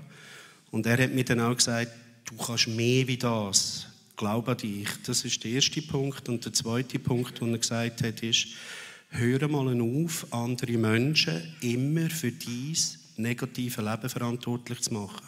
Und 0.71 0.87
er 0.87 1.03
hat 1.03 1.15
mir 1.15 1.25
dann 1.25 1.41
auch 1.41 1.57
gesagt, 1.57 1.91
du 2.27 2.37
kannst 2.37 2.69
mehr 2.69 3.09
wie 3.09 3.17
das. 3.17 3.87
Glaub 4.17 4.49
an 4.49 4.59
dich. 4.59 4.89
Das 5.07 5.25
ist 5.25 5.43
der 5.43 5.53
erste 5.53 5.81
Punkt. 5.81 6.29
Und 6.29 6.45
der 6.45 6.53
zweite 6.53 6.99
Punkt, 6.99 7.41
den 7.41 7.53
er 7.53 7.59
gesagt 7.59 8.03
hat, 8.03 8.23
ist, 8.23 8.49
hör 9.09 9.49
mal 9.49 9.81
auf, 9.81 10.27
andere 10.33 10.77
Menschen 10.77 11.43
immer 11.61 12.09
für 12.11 12.33
dein 12.33 12.77
negative 13.17 13.83
Leben 13.83 14.09
verantwortlich 14.09 14.81
zu 14.81 14.95
machen. 14.95 15.27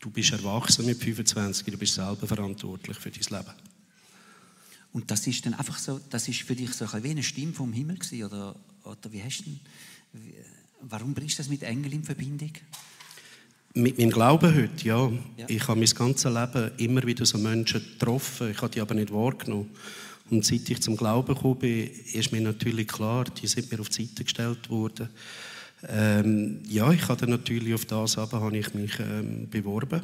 Du 0.00 0.10
bist 0.10 0.32
erwachsen 0.32 0.84
mit 0.86 1.02
25, 1.02 1.64
du 1.66 1.78
bist 1.78 1.94
selber 1.94 2.26
verantwortlich 2.26 2.98
für 2.98 3.10
dein 3.10 3.38
Leben. 3.38 3.54
Und 4.92 5.10
das 5.10 5.26
ist 5.26 5.44
dann 5.44 5.54
einfach 5.54 5.78
so, 5.78 6.00
das 6.10 6.28
ist 6.28 6.42
für 6.42 6.54
dich 6.54 6.72
so 6.72 6.86
ein 6.86 7.02
wie 7.02 7.10
eine 7.10 7.22
Stimme 7.22 7.52
vom 7.52 7.72
Himmel 7.72 7.98
gewesen, 7.98 8.24
oder, 8.24 8.54
oder 8.84 9.12
wie 9.12 9.22
hast 9.22 9.38
du 9.38 9.44
denn, 9.44 9.60
warum 10.82 11.14
bringst 11.14 11.38
du 11.38 11.42
das 11.42 11.48
mit 11.48 11.62
Engeln 11.62 11.92
in 11.92 12.04
Verbindung? 12.04 12.52
Mit 13.74 13.98
meinem 13.98 14.10
Glauben 14.10 14.54
heute, 14.54 14.86
ja. 14.86 15.10
ja. 15.36 15.46
Ich 15.48 15.66
habe 15.66 15.80
mein 15.80 15.88
ganzes 15.88 16.32
Leben 16.32 16.70
immer 16.78 17.02
wieder 17.02 17.26
so 17.26 17.38
Menschen 17.38 17.80
getroffen, 17.80 18.52
ich 18.52 18.58
habe 18.62 18.72
die 18.72 18.80
aber 18.80 18.94
nicht 18.94 19.12
wahrgenommen. 19.12 19.70
Und 20.30 20.44
seit 20.44 20.68
ich 20.70 20.80
zum 20.80 20.96
Glauben 20.96 21.34
gekommen 21.34 21.90
ist 22.12 22.32
mir 22.32 22.40
natürlich 22.40 22.88
klar, 22.88 23.24
die 23.24 23.46
sind 23.46 23.70
mir 23.70 23.80
auf 23.80 23.90
die 23.90 24.06
Seite 24.06 24.24
gestellt 24.24 24.70
worden. 24.70 25.08
Ähm, 25.86 26.60
ja, 26.66 26.90
ich 26.92 27.08
habe 27.08 27.26
natürlich 27.26 27.74
auf 27.74 27.84
das 27.84 28.16
aber 28.16 28.40
habe 28.40 28.56
ich 28.56 28.72
mich 28.72 28.98
ähm, 29.00 29.48
beworben, 29.50 30.00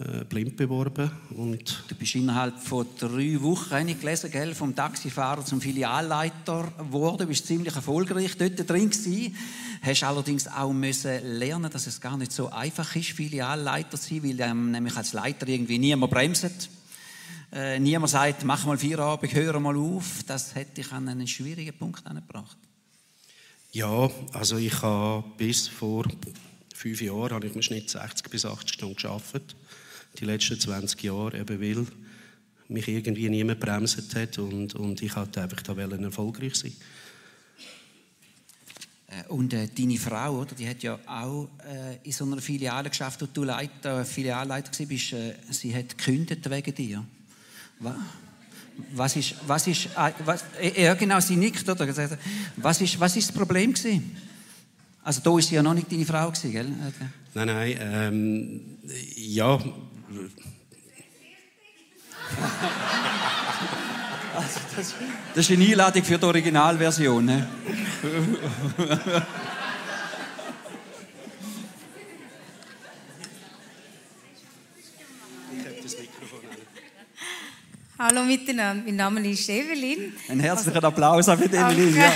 äh, 0.00 0.24
blind 0.24 0.56
beworben 0.56 1.10
und 1.30 1.82
du 1.88 1.94
bist 1.94 2.14
innerhalb 2.14 2.58
von 2.60 2.86
drei 2.98 3.40
Wochen, 3.40 3.98
gelesen, 3.98 4.30
gell, 4.30 4.54
vom 4.54 4.76
Taxifahrer 4.76 5.44
zum 5.46 5.62
Filialleiter 5.62 6.70
geworden, 6.76 7.26
bist 7.26 7.46
ziemlich 7.46 7.74
erfolgreich 7.74 8.36
dort 8.36 8.68
drin 8.68 8.90
gewesen. 8.90 9.34
Hast 9.80 10.04
allerdings 10.04 10.46
auch 10.46 10.72
müssen 10.74 11.38
lernen, 11.38 11.70
dass 11.70 11.86
es 11.86 12.00
gar 12.02 12.18
nicht 12.18 12.32
so 12.32 12.50
einfach 12.50 12.94
ist, 12.94 13.12
Filialleiter 13.12 13.98
zu 13.98 14.14
sein, 14.14 14.24
weil 14.24 14.40
ähm, 14.40 14.72
nämlich 14.72 14.96
als 14.96 15.14
Leiter 15.14 15.48
irgendwie 15.48 15.78
niemand 15.78 16.12
bremst. 16.12 16.68
Äh, 17.52 17.78
niemand 17.80 18.10
sagt, 18.10 18.44
mach 18.44 18.66
mal 18.66 18.76
Feierabend, 18.76 19.32
höre 19.32 19.58
mal 19.58 19.76
auf. 19.76 20.22
Das 20.26 20.54
hätte 20.54 20.80
ich 20.82 20.92
an 20.92 21.08
einen 21.08 21.26
schwierigen 21.26 21.76
Punkt 21.76 22.04
gebracht. 22.04 22.58
Ja, 23.72 24.10
also 24.32 24.56
ich 24.56 24.82
habe 24.82 25.24
bis 25.36 25.68
vor 25.68 26.06
fünf 26.74 27.00
Jahren 27.00 27.32
habe 27.32 27.46
ich 27.46 27.54
im 27.54 27.62
Schnitt 27.62 27.90
60 27.90 28.30
bis 28.30 28.44
80 28.44 28.72
Stunden 28.74 28.96
gearbeitet. 28.96 29.56
Die 30.18 30.24
letzten 30.24 30.58
20 30.58 31.02
Jahre 31.02 31.38
eben, 31.38 31.60
weil 31.60 31.86
mich 32.68 32.88
irgendwie 32.88 33.28
niemand 33.28 33.60
bremset 33.60 34.14
hat 34.14 34.38
und, 34.38 34.74
und 34.74 35.02
ich 35.02 35.14
wollte 35.16 35.42
einfach 35.42 35.62
da 35.62 35.74
erfolgreich 35.74 36.54
sein. 36.54 36.74
Äh, 39.08 39.26
und 39.28 39.52
äh, 39.54 39.68
deine 39.68 39.96
Frau, 39.96 40.40
oder, 40.40 40.54
die 40.54 40.68
hat 40.68 40.82
ja 40.82 40.98
auch 41.06 41.48
äh, 41.66 41.96
in 42.02 42.12
so 42.12 42.24
einer 42.24 42.40
Filiale 42.40 42.90
geschafft, 42.90 43.22
wo 43.22 43.26
du 43.26 43.44
Leiter, 43.44 44.04
Filialleiter 44.04 44.70
warst. 44.78 45.12
Äh, 45.12 45.34
sie 45.50 45.74
hat 45.74 45.96
gekündigt 45.96 46.48
wegen 46.50 46.74
dir. 46.74 47.04
Was 48.92 49.16
ist, 49.16 49.34
was 49.46 49.66
ist, 49.66 49.88
ah, 49.96 50.12
was, 50.24 50.44
ja 50.76 50.94
genau, 50.94 51.18
sie 51.20 51.36
nickt, 51.36 51.68
oder? 51.68 51.86
Was 52.56 52.80
ist, 52.80 53.00
was 53.00 53.16
ist 53.16 53.28
das 53.28 53.36
Problem 53.36 53.72
gewesen? 53.72 54.16
Also 55.02 55.20
da 55.22 55.38
ist 55.38 55.48
sie 55.48 55.56
ja 55.56 55.62
noch 55.62 55.74
nicht 55.74 55.90
deine 55.90 56.04
Frau 56.04 56.30
gewesen, 56.30 56.52
gell? 56.52 56.72
Nein, 57.34 57.46
nein, 57.46 57.78
ähm, 57.80 58.60
ja. 59.16 59.58
Also 64.34 64.60
das, 64.76 64.94
das, 65.34 65.50
ist 65.50 65.50
eine 65.50 65.64
Einladung 65.64 66.04
für 66.04 66.18
die 66.18 66.24
Originalversion. 66.24 67.24
Ne? 67.24 67.48
Hallo 78.00 78.22
miteinander, 78.22 78.84
mein 78.84 78.94
Name 78.94 79.28
ist 79.28 79.48
Evelyn. 79.48 80.12
Ein 80.28 80.38
herzlichen 80.38 80.84
Applaus 80.84 81.26
für 81.26 81.32
Evelyn. 81.32 81.96
Ja. 81.96 82.04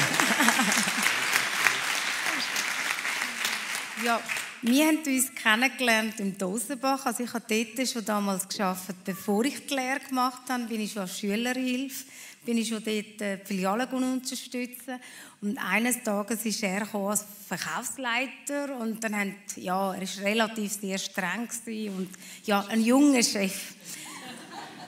ja, 4.05 4.21
wir 4.63 4.87
haben 4.87 4.99
uns 5.05 5.35
kennengelernt 5.35 6.21
im 6.21 6.39
Dosenbach. 6.39 7.05
Also 7.05 7.25
ich 7.25 7.35
habe 7.35 7.45
dort 7.49 7.89
schon 7.89 8.05
damals 8.05 8.49
geschafft, 8.49 8.95
bevor 9.05 9.45
ich 9.45 9.67
die 9.67 9.75
Lehre 9.75 9.99
gemacht 10.09 10.43
habe, 10.49 10.63
bin 10.67 10.83
ich 10.83 10.93
schon 10.93 11.03
als 11.03 11.19
Schülerhilfe, 11.19 12.05
bin 12.45 12.59
ich 12.59 12.69
schon 12.69 12.85
dort 12.85 13.21
die 13.21 13.39
Filiale 13.45 13.89
unterstützen. 13.89 15.01
Und 15.41 15.59
eines 15.59 16.01
Tages 16.05 16.47
ist 16.47 16.63
er 16.63 16.87
als 16.95 17.25
Verkaufsleiter 17.49 18.79
und 18.79 19.03
dann 19.03 19.17
haben, 19.17 19.35
ja, 19.57 19.95
er 19.95 20.01
war 20.01 20.25
relativ 20.25 20.75
sehr 20.75 20.99
streng 20.99 21.49
und 21.67 22.11
ja, 22.45 22.65
ein 22.69 22.83
junger 22.83 23.25
Chef. 23.25 23.75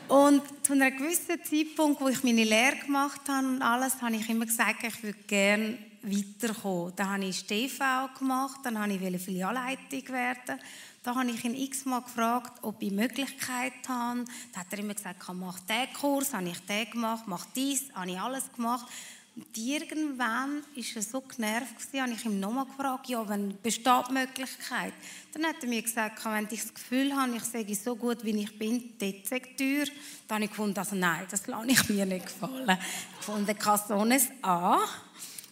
Und 0.09 0.43
zu 0.63 0.75
einem 0.75 0.97
gewissen 0.97 1.43
Zeitpunkt, 1.43 2.01
wo 2.01 2.09
ich 2.09 2.23
meine 2.23 2.45
Lehre 2.45 2.77
gemacht 2.77 3.23
habe 3.29 3.47
und 3.47 3.63
alles, 3.63 4.03
habe 4.03 4.17
ich 4.17 4.29
immer 4.29 4.45
gesagt, 4.45 4.85
ich 4.85 5.03
würde 5.03 5.19
gerne 5.27 5.79
weiterkommen. 6.03 6.93
Dann 6.97 7.11
habe 7.11 7.25
ich 7.25 7.47
TV 7.47 8.09
gemacht, 8.19 8.61
dann 8.65 8.79
habe 8.79 8.93
ich 8.93 9.23
Filialleitung 9.23 10.09
werden. 10.09 10.61
Da 11.03 11.15
habe 11.15 11.31
ich 11.31 11.45
ihn 11.45 11.55
x-mal 11.55 12.03
gefragt, 12.03 12.53
ob 12.63 12.83
ich 12.83 12.91
Möglichkeit 12.91 13.73
habe. 13.89 14.25
Da 14.53 14.61
hat 14.61 14.73
er 14.73 14.79
immer 14.79 14.95
gesagt, 14.95 15.23
mach 15.33 15.61
diesen 15.61 15.93
Kurs, 15.95 16.35
habe 16.35 16.49
ich 16.49 16.61
den 16.61 16.91
gemacht, 16.91 17.25
mach 17.27 17.47
dies, 17.55 17.85
habe 17.95 18.11
ich 18.11 18.21
alles 18.21 18.53
gemacht. 18.53 18.87
Und 19.37 19.47
irgendwann 19.57 20.62
war 20.62 20.85
er 20.95 21.03
so 21.03 21.21
genervt, 21.21 21.75
habe 21.97 22.12
ich 22.12 22.25
ihm 22.25 22.38
nochmal 22.38 22.67
gefragt, 22.67 23.09
ja, 23.09 23.29
wenn 23.29 23.61
besteht 23.61 24.09
die 24.09 24.12
Möglichkeit. 24.12 24.93
Dann 25.33 25.45
hat 25.47 25.57
er 25.61 25.69
mir 25.69 25.83
gesagt, 25.83 26.25
wenn 26.25 26.47
ich 26.50 26.61
das 26.62 26.73
Gefühl 26.73 27.12
habe, 27.17 27.37
ich 27.37 27.43
sage 27.43 27.75
so 27.75 27.97
gut, 27.97 28.25
wie 28.25 28.43
ich 28.43 28.57
bin, 28.57 28.97
teuer. 28.97 29.87
Dann 30.29 30.37
habe 30.37 30.45
ich 30.45 30.50
gefunden, 30.50 30.79
also 30.79 30.95
nein, 30.95 31.26
das 31.29 31.49
lasse 31.49 31.67
ich 31.69 31.88
mir 31.88 32.07
nicht 32.07 32.26
gefallen. 32.26 32.79
Ich 33.19 33.26
fand, 33.26 33.49
der 33.49 33.57
Kassones 33.57 34.29
an. 34.43 34.79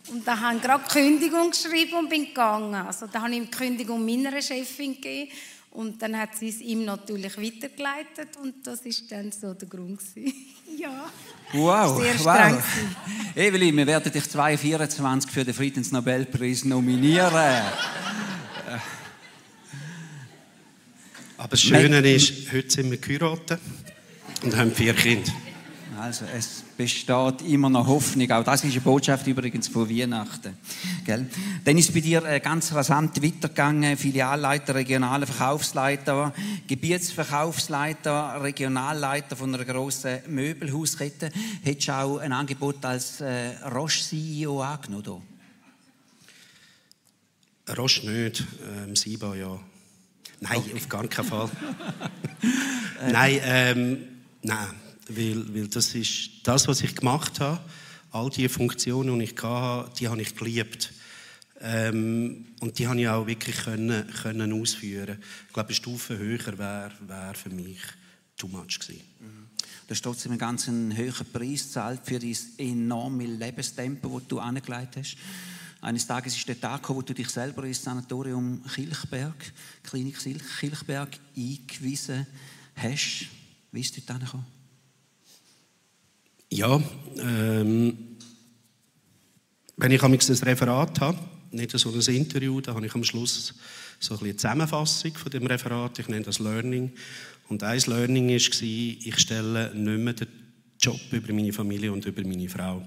Und 0.09 0.27
da 0.27 0.39
habe 0.39 0.57
ich 0.57 0.62
gerade 0.62 0.85
Kündigung 0.85 1.51
geschrieben 1.51 1.95
und 1.95 2.09
bin 2.09 2.27
gegangen. 2.27 2.75
Also 2.75 3.09
da 3.09 3.23
habe 3.23 3.35
ich 3.35 3.41
die 3.41 3.51
Kündigung 3.51 4.05
meiner 4.05 4.41
Chefin 4.41 4.95
gegeben 4.95 5.31
Und 5.73 6.03
dann 6.03 6.19
hat 6.19 6.37
sie 6.37 6.51
es 6.51 6.61
ihm 6.61 6.85
natürlich 6.85 7.37
weitergeleitet 7.39 8.37
und 8.43 8.67
das 8.67 8.81
ist 8.81 9.11
dann 9.11 9.33
so 9.33 9.55
der 9.55 9.69
Grund. 9.69 10.01
ja. 10.77 11.11
Wow, 11.53 12.01
Sehr 12.01 12.19
wow. 12.25 12.62
Evelyn, 13.35 13.75
wir 13.79 13.87
werden 13.87 14.12
dich 14.12 14.29
2024 14.29 15.31
für 15.31 15.43
den 15.43 15.55
Friedensnobelpreis 15.55 16.67
nominieren. 16.67 17.62
Aber 21.39 21.49
das 21.49 21.62
Schöne 21.62 21.99
ist, 22.12 22.53
heute 22.53 22.71
sind 22.71 22.91
wir 22.91 22.99
geheiratet 22.99 23.61
und 24.43 24.55
haben 24.55 24.71
vier 24.71 24.93
Kinder. 24.93 25.33
Also 26.03 26.25
es 26.37 26.65
besteht 26.77 27.43
immer 27.43 27.71
noch 27.71 27.87
Hoffnung. 27.87 28.29
Auch 28.33 28.43
das 28.43 28.65
ist 28.65 28.73
eine 28.73 28.81
Botschaft 28.81 29.25
übrigens 29.29 29.69
von 29.69 29.89
Weihnachten. 29.89 30.57
Gell? 31.05 31.31
Dann 31.65 31.79
ist 31.79 31.95
bei 31.95 32.01
dir 32.01 32.25
äh, 32.25 32.41
ganz 32.41 32.73
rasant 32.73 33.23
weitergegangen. 33.23 33.97
Filialleiter, 33.97 34.75
regionaler 34.75 35.29
Verkaufsleiter, 35.29 36.35
Gebietsverkaufsleiter, 36.67 38.43
Regionalleiter 38.43 39.37
von 39.37 39.55
einer 39.55 39.65
grossen 39.65 40.19
Möbelhauskette. 40.27 41.31
Hättest 41.63 41.87
du 41.87 41.93
auch 41.93 42.19
ein 42.19 42.33
Angebot 42.33 42.85
als 42.85 43.21
äh, 43.21 43.51
Roche-CEO 43.73 44.61
angenommen? 44.61 45.23
Roche 47.79 48.11
nicht, 48.11 48.45
ähm, 48.85 48.97
Siba 48.97 49.37
ja. 49.37 49.57
Nein, 50.41 50.59
okay. 50.59 50.75
auf 50.75 50.89
gar 50.89 51.07
keinen 51.07 51.29
Fall. 51.29 51.51
nein, 53.13 53.41
ähm, 53.45 53.99
nein 54.43 54.82
weil, 55.16 55.54
weil 55.54 55.69
das 55.69 55.95
ist 55.95 56.31
das, 56.45 56.69
was 56.69 56.83
ich 56.83 56.95
gemacht 56.95 57.40
habe. 57.40 57.61
All 58.11 58.31
die 58.31 58.49
Funktionen, 58.49 59.19
die 59.19 59.25
ich 59.26 59.42
hatte, 59.42 59.90
die 59.99 60.09
habe 60.09 60.21
ich 60.21 60.35
geliebt. 60.35 60.92
Ähm, 61.61 62.47
und 62.61 62.78
die 62.78 62.88
habe 62.88 63.00
ich 63.00 63.09
auch 63.09 63.26
wirklich 63.26 63.57
können, 63.57 64.04
können 64.23 64.52
ausführen. 64.52 65.19
Ich 65.47 65.52
glaube, 65.52 65.69
eine 65.69 65.75
Stufe 65.75 66.19
höher 66.19 66.59
wäre 66.59 66.92
wär 67.07 67.35
für 67.35 67.50
mich 67.50 67.78
too 68.37 68.49
much 68.49 68.81
gewesen. 68.81 69.02
Du 69.87 69.95
hast 69.95 70.02
trotzdem 70.02 70.33
einen 70.33 70.38
ganz 70.38 70.66
hohen 70.66 71.26
Preis 71.33 71.64
gezahlt 71.64 72.00
für 72.04 72.19
dein 72.19 72.37
enorme 72.59 73.26
Lebenstempo, 73.26 74.19
das 74.19 74.28
du 74.28 74.38
angelegt 74.38 74.97
hast. 74.97 75.16
Eines 75.81 76.07
Tages 76.07 76.37
ist 76.37 76.49
der 76.49 76.61
Tag 76.61 76.81
gekommen, 76.81 77.00
wo 77.00 77.02
du 77.02 77.12
dich 77.12 77.28
selber 77.28 77.64
ins 77.64 77.83
Sanatorium 77.83 78.62
Kilchberg, 78.73 79.52
Klinik 79.83 80.16
Kilchberg, 80.61 81.19
eingewiesen 81.37 82.26
hast. 82.76 83.26
Wie 83.73 83.81
ist 83.81 83.99
es 83.99 84.07
dort 84.07 84.21
gekommen? 84.21 84.47
Ja, 86.55 86.83
ähm, 87.19 87.97
wenn 89.79 89.91
ich 89.91 90.03
ein 90.03 90.13
Referat 90.13 91.01
habe, 91.01 91.19
nicht 91.51 91.71
so 91.71 91.91
ein 91.91 92.15
Interview, 92.15 92.61
dann 92.61 92.75
habe 92.75 92.85
ich 92.85 92.95
am 92.95 93.03
Schluss 93.05 93.55
so 93.99 94.19
eine 94.19 94.37
Zusammenfassung 94.37 95.15
von 95.15 95.31
dem 95.31 95.47
Referat. 95.47 95.99
Ich 95.99 96.09
nenne 96.09 96.27
das 96.27 96.41
Learning. 96.41 96.93
Und 97.49 97.63
ein 97.63 97.81
Learning 97.87 98.29
war, 98.29 98.35
ich 98.35 99.19
stelle 99.19 99.75
nicht 99.75 100.05
mehr 100.05 100.13
den 100.13 100.29
Job 100.79 101.01
über 101.11 101.33
meine 101.33 101.55
Familie 101.55 101.91
und 101.91 102.05
über 102.05 102.21
meine 102.21 102.51
Frau. 102.51 102.87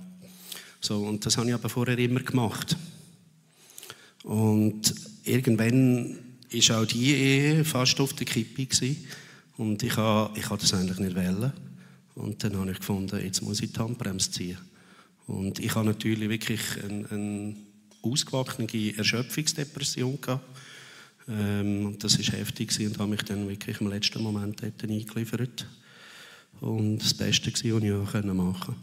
So, 0.79 0.99
und 0.99 1.25
das 1.25 1.35
habe 1.35 1.47
ich 1.47 1.55
aber 1.55 1.67
vorher 1.67 1.97
immer 1.97 2.19
gemacht. 2.19 2.77
Und 4.25 4.93
irgendwann 5.23 6.19
war 6.51 6.81
auch 6.81 6.85
die 6.85 7.15
Ehe 7.15 7.65
fast 7.65 7.99
auf 7.99 8.13
der 8.13 8.27
Kippe. 8.27 8.67
Gewesen. 8.67 9.07
Und 9.57 9.81
ich 9.81 9.97
habe, 9.97 10.37
ich 10.37 10.47
habe 10.51 10.61
das 10.61 10.71
eigentlich 10.71 10.99
nicht 10.99 11.15
wollen. 11.15 11.64
Und 12.15 12.43
dann 12.43 12.57
habe 12.57 12.71
ich 12.71 12.79
gefunden, 12.79 13.19
jetzt 13.21 13.41
muss 13.41 13.61
ich 13.61 13.71
die 13.71 13.79
Handbremse 13.79 14.31
ziehen. 14.31 14.57
Und 15.27 15.59
ich 15.59 15.73
habe 15.75 15.85
natürlich 15.85 16.29
wirklich 16.29 16.61
eine, 16.83 17.09
eine 17.11 17.55
ausgewachsene 18.01 18.97
Erschöpfungsdepression 18.97 20.21
gehabt. 20.21 20.45
Ähm, 21.27 21.97
das 21.99 22.17
war 22.19 22.39
heftig 22.39 22.79
und 22.79 22.97
habe 22.99 23.09
mich 23.09 23.23
dann 23.23 23.47
wirklich 23.49 23.81
im 23.81 23.87
letzten 23.87 24.21
Moment 24.21 24.63
eingeliefert. 24.63 25.67
Und 26.61 26.99
das 26.99 27.13
Beste 27.13 27.51
war, 27.51 27.77
was 27.77 27.83
ich 27.83 27.91
auch 27.91 28.23
machen 28.23 28.53
konnte. 28.53 28.75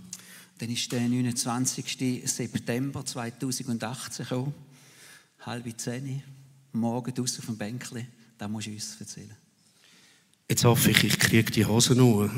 Dann 0.58 0.70
ist 0.70 0.92
der 0.92 1.00
29. 1.00 2.22
September 2.24 3.04
2018 3.04 4.24
gekommen. 4.24 4.54
Halbe 5.40 5.76
zehn, 5.76 6.22
morgen 6.72 7.14
draußen 7.14 7.40
auf 7.40 7.46
dem 7.46 7.56
Bänkchen. 7.56 8.06
Da 8.38 8.46
musst 8.46 8.66
du 8.66 8.72
uns 8.72 8.96
erzählen. 9.00 9.36
Jetzt 10.48 10.64
hoffe 10.64 10.90
ich, 10.90 11.02
ich 11.04 11.18
kriege 11.18 11.50
die 11.50 11.64
Hosen 11.64 11.96
nur. 11.96 12.30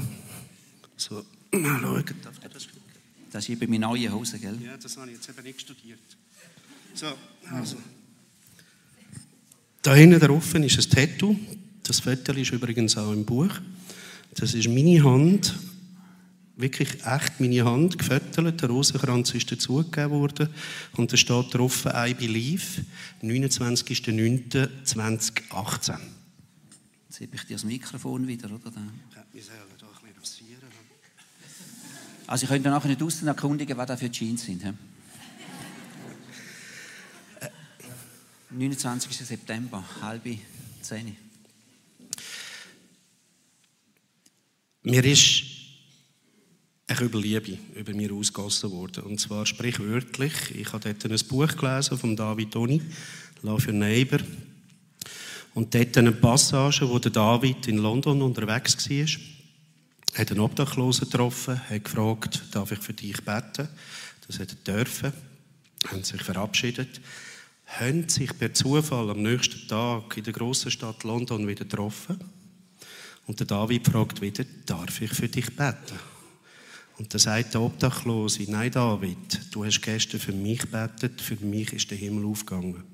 So, 0.97 1.25
mal 1.53 1.81
schauen, 1.81 2.05
darf 2.23 2.39
ich 2.43 2.53
das 2.53 2.69
Das 3.31 3.45
ist 3.45 3.51
eben 3.51 3.71
meine 3.71 3.87
neue 3.87 4.13
Hose, 4.13 4.39
gell? 4.39 4.59
Ja, 4.63 4.77
das 4.77 4.97
habe 4.97 5.11
ich 5.11 5.17
jetzt 5.17 5.29
eben 5.29 5.43
nicht 5.43 5.61
studiert. 5.61 5.99
So, 6.95 7.07
also. 7.51 7.77
Da 9.83 9.95
hinten 9.95 10.21
drauf 10.21 10.55
ist 10.55 10.79
ein 10.79 10.91
Tattoo. 10.91 11.37
Das 11.83 12.01
Foto 12.01 12.33
ist 12.33 12.53
übrigens 12.53 12.97
auch 12.97 13.13
im 13.13 13.25
Buch. 13.25 13.51
Das 14.35 14.55
ist 14.55 14.69
meine 14.69 15.03
Hand, 15.05 15.55
wirklich 16.57 17.05
echt 17.05 17.41
meine 17.41 17.65
Hand, 17.65 17.99
gefüttert. 17.99 18.63
Der 18.63 18.69
Rosenkranz 18.69 19.35
ist 19.35 19.51
dazugegeben 19.53 20.11
worden. 20.11 20.49
Und 20.97 21.13
da 21.13 21.17
steht 21.17 21.55
drauf, 21.55 21.87
I 21.87 22.15
believe, 22.15 22.85
29.09.2018. 23.23 25.99
Jetzt 27.09 27.21
habe 27.21 27.37
ich 27.37 27.45
dir 27.45 27.55
das 27.55 27.65
Mikrofon 27.65 28.27
wieder, 28.27 28.47
oder? 28.47 28.73
Ja, 29.15 29.25
wir 29.33 29.43
sollen 29.43 29.59
da 29.79 29.87
ein 29.87 29.93
bisschen 29.93 30.15
passieren. 30.21 30.69
Also 32.27 32.45
ich 32.45 32.51
könnte 32.51 32.71
nachher 32.71 32.89
nicht 32.89 33.03
außen 33.03 33.29
erkundigen, 33.29 33.77
was 33.77 33.87
da 33.87 33.97
für 33.97 34.11
Jeans 34.11 34.45
sind. 34.45 34.63
He? 34.63 34.73
29. 38.51 39.17
September, 39.17 39.85
halbe 40.01 40.39
zehn. 40.81 41.17
Mir 44.83 45.05
ist 45.05 45.43
ein 46.87 46.99
über 47.01 47.19
Liebe 47.19 47.59
über 47.75 47.93
mir 47.95 48.13
ausgegossen 48.13 48.71
worden. 48.71 49.05
Und 49.05 49.19
zwar 49.19 49.45
sprichwörtlich. 49.47 50.33
Ich 50.55 50.73
habe 50.73 50.95
dort 50.95 51.11
ein 51.11 51.29
Buch 51.29 51.57
gelesen 51.57 51.99
von 51.99 52.15
David 52.15 52.53
Toni, 52.53 52.83
Love 53.43 53.67
Your 53.69 53.75
Neighbor. 53.75 54.21
Und 55.55 55.75
dort 55.75 55.97
eine 55.99 56.13
Passage, 56.13 56.89
wo 56.89 56.99
David 56.99 57.67
in 57.67 57.79
London 57.79 58.23
unterwegs 58.23 58.89
war 58.89 59.34
hat 60.15 60.31
einen 60.31 60.41
Obdachlosen 60.41 61.11
getroffen, 61.11 61.61
hat 61.69 61.85
gefragt, 61.85 62.43
darf 62.53 62.71
ich 62.73 62.79
für 62.79 62.93
dich 62.93 63.23
beten? 63.25 63.69
Das 64.27 64.39
hat 64.39 64.51
er 64.51 64.75
dürfen, 64.75 65.13
haben 65.89 66.05
sich 66.05 66.23
verabschiedet, 66.23 67.01
haben 67.67 68.09
sich 68.09 68.37
per 68.39 68.55
Zufall 68.55 69.11
am 69.11 69.23
nächsten 69.23 69.67
Tag 69.69 70.17
in 70.17 70.25
der 70.25 70.33
grossen 70.33 70.71
Stadt 70.71 71.03
London 71.03 71.47
wieder 71.47 71.65
getroffen. 71.65 72.19
Und 73.27 73.41
der 73.41 73.47
David 73.47 73.87
fragt 73.87 74.21
wieder, 74.21 74.45
darf 74.67 75.01
ich 75.01 75.11
für 75.11 75.29
dich 75.29 75.55
beten? 75.57 75.99
Und 76.97 77.13
da 77.13 77.19
sagt 77.19 77.55
der 77.55 77.63
Obdachlose, 77.63 78.45
nein 78.49 78.71
David, 78.71 79.41
du 79.51 79.65
hast 79.65 79.81
gestern 79.81 80.21
für 80.21 80.33
mich 80.33 80.71
betet, 80.71 81.21
für 81.21 81.37
mich 81.37 81.73
ist 81.73 81.91
der 81.91 81.99
Himmel 81.99 82.27
aufgegangen. 82.27 82.85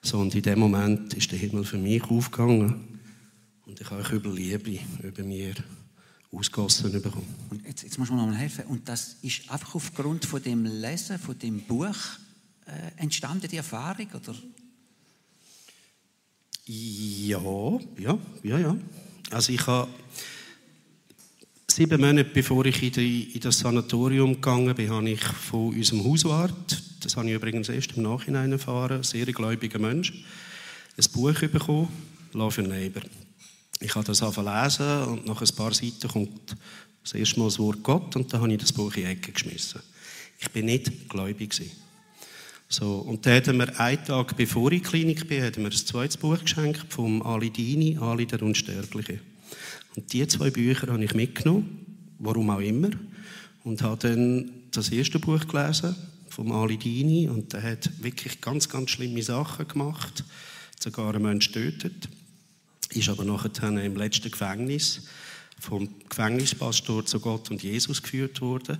So, 0.00 0.18
und 0.18 0.34
in 0.34 0.42
dem 0.42 0.58
Moment 0.58 1.12
ist 1.12 1.30
der 1.30 1.38
Himmel 1.38 1.64
für 1.64 1.76
mich 1.76 2.02
aufgegangen. 2.04 3.00
Und 3.66 3.80
ich 3.80 3.90
habe 3.90 4.16
über 4.16 4.30
Liebe 4.30 4.78
über 5.02 5.22
mir 5.22 5.54
ausgossen 6.32 6.92
bekommen. 6.92 7.26
Und 7.50 7.66
jetzt, 7.66 7.82
jetzt 7.82 7.98
muss 7.98 8.08
man 8.08 8.18
noch 8.18 8.26
mal 8.26 8.36
helfen. 8.36 8.64
Und 8.66 8.88
das 8.88 9.16
ist 9.22 9.50
einfach 9.50 9.74
aufgrund 9.74 10.24
von 10.24 10.42
dem 10.42 10.64
Lesen, 10.64 11.18
von 11.18 11.38
dem 11.38 11.60
Buch 11.62 11.96
äh, 12.66 13.02
entstanden, 13.02 13.48
die 13.48 13.56
Erfahrung, 13.56 14.06
oder? 14.14 14.34
Ja, 16.66 17.40
ja, 17.98 18.18
ja, 18.42 18.58
ja. 18.58 18.76
Also 19.30 19.52
ich 19.52 19.66
habe 19.66 19.90
sieben 21.66 22.00
Monate 22.00 22.30
bevor 22.30 22.64
ich 22.66 22.82
in, 22.82 22.92
die, 22.92 23.32
in 23.32 23.40
das 23.40 23.58
Sanatorium 23.58 24.34
gegangen 24.34 24.74
bin, 24.74 24.90
habe 24.90 25.10
ich 25.10 25.22
von 25.22 25.74
unserem 25.74 26.04
Hauswart, 26.04 26.82
das 27.00 27.16
habe 27.16 27.28
ich 27.28 27.34
übrigens 27.34 27.68
erst 27.68 27.96
im 27.96 28.04
Nachhinein 28.04 28.52
erfahren, 28.52 29.02
sehr 29.02 29.26
gläubiger 29.26 29.78
Mensch, 29.78 30.12
ein 30.96 31.12
Buch 31.12 31.40
bekommen, 31.40 31.88
Love 32.32 32.62
Your 32.62 32.68
Neighbor. 32.68 33.02
Ich 33.82 33.94
habe 33.94 34.04
das 34.04 34.20
lesen 34.20 35.02
und 35.04 35.26
nach 35.26 35.40
ein 35.40 35.56
paar 35.56 35.72
Seiten 35.72 36.06
kommt 36.06 36.54
das 37.02 37.14
erste 37.14 37.40
Mal 37.40 37.46
das 37.46 37.58
Wort 37.58 37.82
Gott 37.82 38.14
und 38.14 38.30
dann 38.30 38.42
habe 38.42 38.52
ich 38.52 38.58
das 38.58 38.74
Buch 38.74 38.94
in 38.94 39.04
die 39.04 39.08
Ecke 39.08 39.32
geschmissen. 39.32 39.80
Ich 40.38 40.50
bin 40.50 40.66
nicht 40.66 41.08
gläubig 41.08 41.58
So, 42.68 42.96
und 42.96 43.24
dann 43.24 43.42
haben 43.42 43.56
wir 43.56 43.80
einen 43.80 44.04
Tag 44.04 44.36
bevor 44.36 44.70
ich 44.70 44.80
in 44.80 44.82
die 44.82 44.88
Klinik 44.90 45.28
bin, 45.28 45.42
haben 45.42 45.62
wir 45.62 45.70
ein 45.70 45.72
zweites 45.72 46.18
Buch 46.18 46.38
geschenkt 46.38 46.92
vom 46.92 47.22
Ali 47.22 47.48
Dini, 47.48 47.96
Ali 47.98 48.26
der 48.26 48.42
Unsterbliche. 48.42 49.20
Und 49.96 50.12
diese 50.12 50.28
zwei 50.28 50.50
Bücher 50.50 50.88
habe 50.88 51.02
ich 51.02 51.14
mitgenommen, 51.14 51.86
warum 52.18 52.50
auch 52.50 52.60
immer, 52.60 52.90
und 53.64 53.80
habe 53.80 54.08
dann 54.08 54.50
das 54.72 54.90
erste 54.90 55.18
Buch 55.18 55.48
gelesen 55.48 55.96
vom 56.28 56.52
Ali 56.52 56.76
Dini 56.76 57.30
und 57.30 57.54
der 57.54 57.62
hat 57.62 57.90
wirklich 58.02 58.42
ganz, 58.42 58.68
ganz 58.68 58.90
schlimme 58.90 59.22
Sachen 59.22 59.66
gemacht, 59.66 60.22
sogar 60.78 61.14
einen 61.14 61.22
Menschen 61.22 61.54
getötet 61.54 62.10
ist 62.92 63.08
aber 63.08 63.24
nachher 63.24 63.68
im 63.68 63.96
letzten 63.96 64.30
Gefängnis 64.30 65.02
vom 65.60 65.88
Gefängnispastor 66.08 67.04
zu 67.04 67.20
Gott 67.20 67.50
und 67.50 67.62
Jesus 67.62 68.02
geführt 68.02 68.40
worden. 68.40 68.78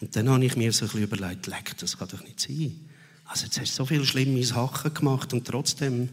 Und 0.00 0.14
dann 0.14 0.28
habe 0.28 0.44
ich 0.44 0.56
mir 0.56 0.72
so 0.72 0.84
ein 0.84 0.88
bisschen 0.88 1.04
überlegt, 1.04 1.46
leck, 1.46 1.76
das 1.78 1.98
kann 1.98 2.08
doch 2.08 2.22
nicht 2.22 2.40
sein. 2.40 2.78
Also 3.24 3.46
jetzt 3.46 3.60
hast 3.60 3.72
du 3.72 3.76
so 3.76 3.86
viele 3.86 4.04
schlimme 4.04 4.44
Sachen 4.44 4.92
gemacht 4.92 5.32
und 5.32 5.46
trotzdem 5.46 6.08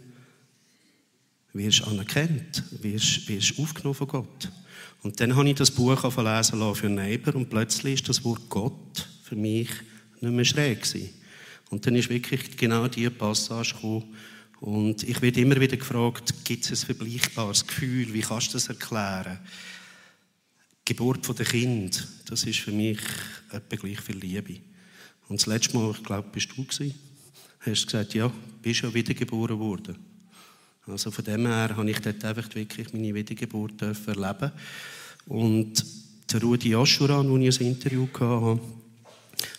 wirst 1.54 1.84
anerkannt, 1.84 2.64
wirst, 2.82 3.28
wirst 3.30 3.60
aufgenommen 3.60 3.96
von 3.96 4.08
Gott. 4.08 4.52
Und 5.04 5.20
dann 5.20 5.36
habe 5.36 5.48
ich 5.48 5.56
das 5.56 5.72
Buch 5.72 6.04
lesen 6.04 6.60
lassen 6.60 6.76
für 6.76 6.90
Neighbor 6.90 7.36
und 7.36 7.50
plötzlich 7.50 7.96
ist 7.96 8.10
das 8.10 8.24
Wort 8.24 8.50
Gott 8.50 9.08
für 9.24 9.36
mich 9.36 9.70
nicht 10.20 10.34
mehr 10.34 10.46
schräg 10.46 10.82
gewesen. 10.82 11.10
Und 11.70 11.86
dann 11.86 11.96
ist 11.96 12.10
wirklich 12.10 12.58
genau 12.58 12.88
diese 12.88 13.12
Passage 13.12 13.76
gekommen. 13.76 14.16
Und 14.66 15.04
ich 15.04 15.22
werde 15.22 15.42
immer 15.42 15.62
wieder 15.62 15.78
gefragt, 15.78 16.44
gibt 16.44 16.66
es 16.66 16.72
ein 16.72 16.88
vergleichbares 16.88 17.68
Gefühl? 17.68 18.12
Wie 18.12 18.22
kannst 18.22 18.48
du 18.50 18.54
das 18.54 18.68
erklären? 18.68 19.38
Die 20.80 20.96
Geburt 20.96 21.38
der 21.38 21.46
Kind, 21.46 22.08
das 22.26 22.46
ist 22.46 22.62
für 22.62 22.72
mich 22.72 22.98
etwa 23.52 23.76
gleich 23.76 24.02
viel 24.02 24.18
Liebe. 24.18 24.56
Und 25.28 25.40
das 25.40 25.46
letzte 25.46 25.78
Mal, 25.78 25.92
ich 25.92 26.04
glaube, 26.04 26.30
bist 26.32 26.50
du 26.50 26.64
gewesen, 26.64 26.96
hast 27.60 27.86
gesagt, 27.86 28.16
ja, 28.16 28.32
bist 28.64 28.82
ja 28.82 28.92
wiedergeboren 28.92 29.60
worden. 29.60 29.98
Also 30.88 31.12
von 31.12 31.24
dem 31.24 31.46
her 31.46 31.78
habe 31.78 31.92
ich 31.92 32.00
dort 32.00 32.26
einfach 32.26 32.56
wirklich 32.56 32.92
meine 32.92 33.14
Wiedergeburt 33.14 33.80
erleben 33.84 34.52
Und 35.28 35.86
der 36.34 36.42
Rudi 36.42 36.70
Joshua, 36.70 37.24
wo 37.24 37.38
ich 37.38 37.62
ein 37.62 37.68
Interview 37.68 38.08
hatte, 38.20 38.60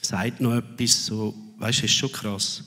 sagt 0.02 0.40
noch 0.40 0.56
etwas 0.56 1.06
so, 1.06 1.32
weißt 1.58 1.82
du, 1.82 1.84
ist 1.84 1.94
schon 1.94 2.10
krass. 2.10 2.64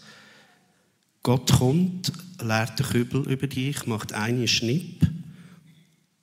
Gott 1.22 1.52
kommt, 1.52 2.14
leert 2.42 2.80
den 2.80 2.86
Kübel 2.86 3.32
über 3.32 3.48
dich, 3.48 3.86
macht 3.86 4.14
einen 4.14 4.48
Schnipp 4.48 5.08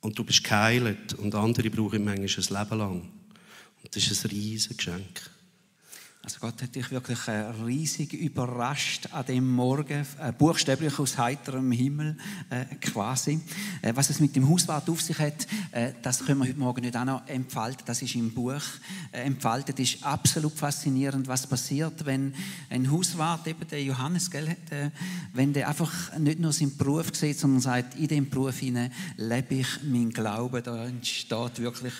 und 0.01 0.17
du 0.17 0.23
bist 0.23 0.43
geheilt 0.43 1.13
und 1.15 1.35
andere 1.35 1.69
brauchen 1.69 2.03
manchmal 2.03 2.59
ein 2.59 2.69
Leben 2.69 2.79
lang. 2.79 3.01
Und 3.83 3.95
das 3.95 4.07
ist 4.11 4.25
ein 4.25 4.31
riesiges 4.31 4.77
Geschenk. 4.77 5.29
Also 6.27 6.39
Gott 6.41 6.61
hat 6.61 6.75
dich 6.75 6.91
wirklich 6.91 7.25
äh, 7.29 7.53
riesig 7.65 8.11
überrascht 8.11 9.07
an 9.13 9.25
dem 9.27 9.49
Morgen, 9.49 10.05
äh, 10.19 10.33
buchstäblich 10.37 10.99
aus 10.99 11.17
heiterem 11.17 11.71
Himmel 11.71 12.17
äh, 12.49 12.65
quasi. 12.81 13.39
Was 13.93 14.09
es 14.09 14.19
mit 14.19 14.35
dem 14.35 14.49
Hauswart 14.49 14.89
auf 14.89 15.01
sich 15.01 15.17
hat, 15.19 15.47
das 16.01 16.25
können 16.25 16.39
wir 16.39 16.49
heute 16.49 16.59
Morgen 16.59 16.81
nicht 16.81 16.97
auch 16.97 17.05
noch 17.05 17.27
entfalten. 17.27 17.83
Das 17.85 18.01
ist 18.01 18.15
im 18.15 18.33
Buch 18.33 18.61
entfaltet. 19.11 19.79
Ist 19.79 20.03
absolut 20.03 20.53
faszinierend, 20.53 21.27
was 21.27 21.47
passiert, 21.47 22.05
wenn 22.05 22.33
ein 22.69 22.91
Hauswart, 22.91 23.47
eben 23.47 23.67
der 23.69 23.83
Johannes, 23.83 24.29
gell, 24.29 24.57
wenn 25.33 25.53
der 25.53 25.69
einfach 25.69 26.17
nicht 26.17 26.39
nur 26.39 26.51
seinen 26.51 26.75
Beruf 26.75 27.11
sieht, 27.13 27.39
sondern 27.39 27.61
sagt, 27.61 27.95
in 27.95 28.07
dem 28.07 28.29
Beruf 28.29 28.57
hinein 28.57 28.91
lebe 29.15 29.55
ich 29.55 29.67
mein 29.83 30.09
Glauben. 30.09 30.63
Da 30.63 30.85
entsteht 30.85 31.59
wirklich 31.59 31.93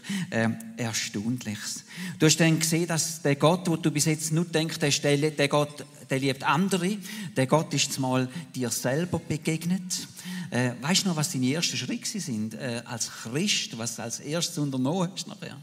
Erstaunliches. 0.76 1.86
Du 2.20 2.26
hast 2.26 2.38
dann 2.38 2.60
gesehen, 2.60 2.88
dass 2.88 3.22
der 3.22 3.36
Gott, 3.36 3.70
wo 3.70 3.76
du 3.76 3.92
bis 3.92 4.06
jetzt 4.06 4.17
jetzt 4.18 4.32
nur 4.32 4.46
denkt, 4.46 4.82
der, 4.82 5.32
der 5.32 5.48
Gott, 5.48 5.86
der 6.10 6.20
liebt 6.20 6.44
andere, 6.44 6.98
der 7.36 7.46
Gott 7.46 7.74
ist 7.74 7.94
zumal 7.94 8.28
dir 8.56 8.70
selber 8.72 9.20
begegnet. 9.20 10.08
Äh, 10.50 10.72
weißt 10.82 11.04
du 11.04 11.10
noch, 11.10 11.16
was 11.16 11.32
deine 11.32 11.54
ersten 11.54 11.78
Schritte 11.78 12.20
sind 12.20 12.56
äh, 12.56 12.82
als 12.86 13.10
Christ, 13.10 13.78
was 13.78 14.00
als 14.00 14.20
erstes 14.20 14.58
unternommen 14.58 15.12
hast 15.14 15.28
nachher? 15.28 15.62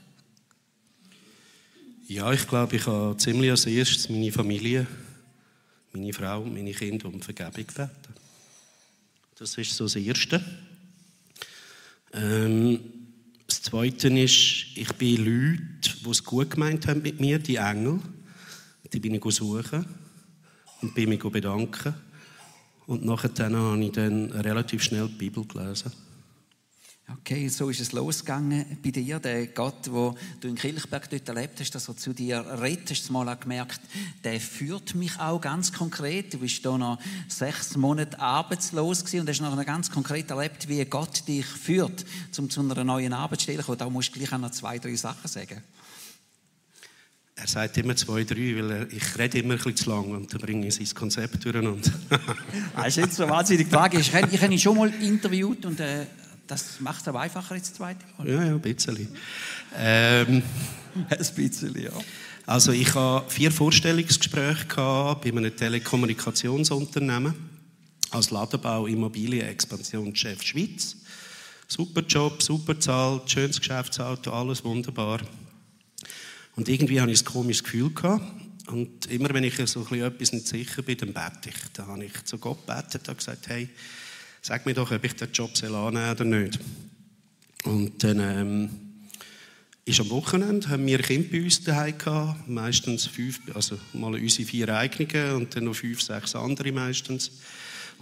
Ja, 2.07 2.33
ich 2.33 2.47
glaube, 2.47 2.77
ich 2.77 2.87
habe 2.87 3.17
ziemlich 3.17 3.51
als 3.51 3.67
erstes 3.67 4.09
meine 4.09 4.31
Familie, 4.31 4.87
meine 5.93 6.13
Frau, 6.13 6.45
meine 6.45 6.73
Kinder 6.73 7.09
um 7.09 7.21
Vergebung 7.21 7.67
gebeten. 7.67 7.91
Das 9.37 9.57
ist 9.57 9.75
so 9.77 9.85
das 9.85 9.97
Erste. 9.97 10.45
Ähm, 12.13 12.79
das 13.49 13.63
Zweite 13.63 14.09
ist, 14.09 14.67
ich 14.77 14.93
bin 14.95 15.25
Leute, 15.25 15.97
die 16.05 16.11
es 16.11 16.23
gut 16.23 16.51
gemeint 16.51 16.87
haben 16.87 17.03
mit 17.03 17.21
mir, 17.21 17.39
die 17.39 17.57
Engel. 17.57 18.01
Die 18.95 19.01
bin 19.01 19.15
ich 19.15 19.25
suchen 19.35 19.85
und 20.81 20.95
bin 20.95 21.09
mich 21.09 21.23
bedanken. 21.23 21.95
Und 22.87 23.05
nachher 23.05 23.31
habe 23.37 23.85
ich 23.85 23.91
dann 23.91 24.31
relativ 24.31 24.85
schnell 24.85 25.09
die 25.09 25.15
Bibel 25.15 25.45
gelesen. 25.45 25.91
Okay, 27.19 27.49
so 27.49 27.69
ist 27.69 27.81
es 27.81 27.93
losgegangen 27.93 28.79
bei 28.83 28.91
dir. 28.91 29.19
Der 29.19 29.49
Gott, 29.49 29.91
wo 29.91 30.15
du 30.41 30.49
in 30.49 30.55
Kilchberg 30.55 31.11
dort 31.11 31.29
erlebt 31.29 31.61
hast, 31.61 31.75
dass 31.75 31.89
er 31.89 31.97
zu 31.97 32.15
dir 32.15 32.45
redet, 32.63 32.91
hast 32.91 33.09
du 33.09 33.13
mal 33.13 33.35
gemerkt, 33.35 33.81
der 34.23 34.41
führt 34.41 34.95
mich 34.95 35.19
auch 35.19 35.41
ganz 35.41 35.73
konkret. 35.73 36.33
Du 36.33 36.39
bist 36.39 36.65
da 36.65 36.79
noch 36.79 36.99
sechs 37.29 37.77
Monate 37.77 38.19
arbeitslos 38.21 39.05
gewesen 39.05 39.21
und 39.21 39.29
hast 39.29 39.41
noch 39.41 39.67
ganz 39.67 39.91
konkret 39.91 40.31
erlebt, 40.31 40.69
wie 40.69 40.85
Gott 40.85 41.27
dich 41.29 41.45
führt, 41.45 42.07
um 42.39 42.49
zu 42.49 42.61
einer 42.61 42.85
neuen 42.85 43.13
Arbeitsstelle 43.13 43.59
zu 43.59 43.67
kommen. 43.67 43.79
Da 43.79 43.91
musst 43.91 44.15
du 44.15 44.19
gleich 44.21 44.33
auch 44.33 44.39
noch 44.39 44.53
zwei, 44.53 44.79
drei 44.79 44.95
Sachen 44.95 45.29
sagen. 45.29 45.63
Er 47.37 47.49
sagt 47.49 47.77
immer 47.79 47.97
zwei, 47.97 48.23
drei, 48.23 48.57
weil 48.57 48.71
er, 48.71 48.93
ich 48.93 49.19
rede 49.19 49.39
immer 49.39 49.55
ein 49.55 49.57
bisschen 49.57 49.77
zu 49.77 49.91
lang 49.91 50.11
und 50.13 50.33
dann 50.33 50.41
bringe 50.41 50.69
ich 50.69 50.75
sein 50.75 50.87
Konzept 50.95 51.45
durcheinander. 51.45 51.91
das 52.77 52.87
ist 52.87 52.97
jetzt 52.97 53.17
so 53.17 53.29
wahnsinnig 53.29 53.69
Frage. 53.69 53.99
Ich 53.99 54.15
habe 54.15 54.53
ihn 54.53 54.59
schon 54.59 54.77
mal 54.77 54.93
interviewt 55.03 55.67
und 55.67 55.81
äh, 55.81 56.07
das 56.47 56.81
macht 56.81 57.03
es 57.03 57.09
aber 57.09 57.21
einfacher 57.21 57.57
jetzt 57.57 57.71
das 57.71 57.77
zweite 57.79 58.05
Mal. 58.17 58.29
Ja, 58.29 58.45
ja, 58.45 58.55
ein 58.55 58.61
bisschen. 58.61 59.09
Ähm, 59.77 60.43
ein 61.11 61.35
bisschen, 61.35 61.81
ja. 61.81 61.91
Also 62.47 62.73
ich 62.73 62.95
hatte 62.95 63.29
vier 63.31 63.51
Vorstellungsgespräche 63.51 64.67
bei 64.77 65.31
einem 65.31 65.57
Telekommunikationsunternehmen 65.57 67.35
als 68.11 68.31
Ladenbau 68.31 68.87
Immobilien 68.87 69.49
Expansionschef 69.49 70.43
Schweiz. 70.43 70.97
Super 71.67 72.03
Job, 72.03 72.43
super 72.43 72.79
Zahl, 72.79 73.23
schönes 73.27 73.59
Geschäftsauto, 73.59 74.31
alles 74.31 74.63
wunderbar. 74.63 75.21
Und 76.57 76.69
irgendwie 76.69 77.01
hatte 77.01 77.13
ich 77.13 77.23
ein 77.23 77.25
komisches 77.25 77.65
Gefühl. 77.65 77.91
Gehabt. 77.91 78.25
Und 78.69 79.07
immer 79.07 79.29
wenn 79.35 79.45
ich 79.45 79.57
so 79.67 79.83
etwas 79.83 80.33
nicht 80.33 80.49
sicher 80.49 80.83
bin, 80.83 80.97
dann 80.97 81.13
bete 81.13 81.51
ich. 81.51 81.73
Dann 81.75 81.87
habe 81.87 82.05
ich 82.05 82.25
zu 82.25 82.39
Gott 82.39 82.67
gebetet 82.67 83.09
und 83.09 83.19
gesagt, 83.19 83.49
hey, 83.49 83.69
sag 84.41 84.65
mir 84.65 84.75
doch, 84.75 84.91
ob 84.91 85.05
ich 85.05 85.15
den 85.15 85.31
Job 85.33 85.51
annehmen 85.63 86.11
oder 86.11 86.25
nicht. 86.25 86.59
Und 87.65 88.03
dann 88.03 88.21
ähm, 88.21 88.71
ist 89.85 90.01
am 90.01 90.11
Wochenende, 90.11 90.69
haben 90.69 90.87
wir 90.87 90.99
Kinder 90.99 91.29
bei 91.31 91.43
uns 91.43 91.63
daheim 91.63 91.99
gehabt, 91.99 92.49
meistens 92.49 93.07
fünf, 93.07 93.41
also 93.55 93.79
mal 93.93 94.15
unsere 94.15 94.49
vier 94.49 94.69
eigenen 94.69 95.35
und 95.37 95.55
dann 95.55 95.65
noch 95.65 95.75
fünf, 95.75 96.01
sechs 96.01 96.35
andere 96.35 96.73
meistens. 96.73 97.33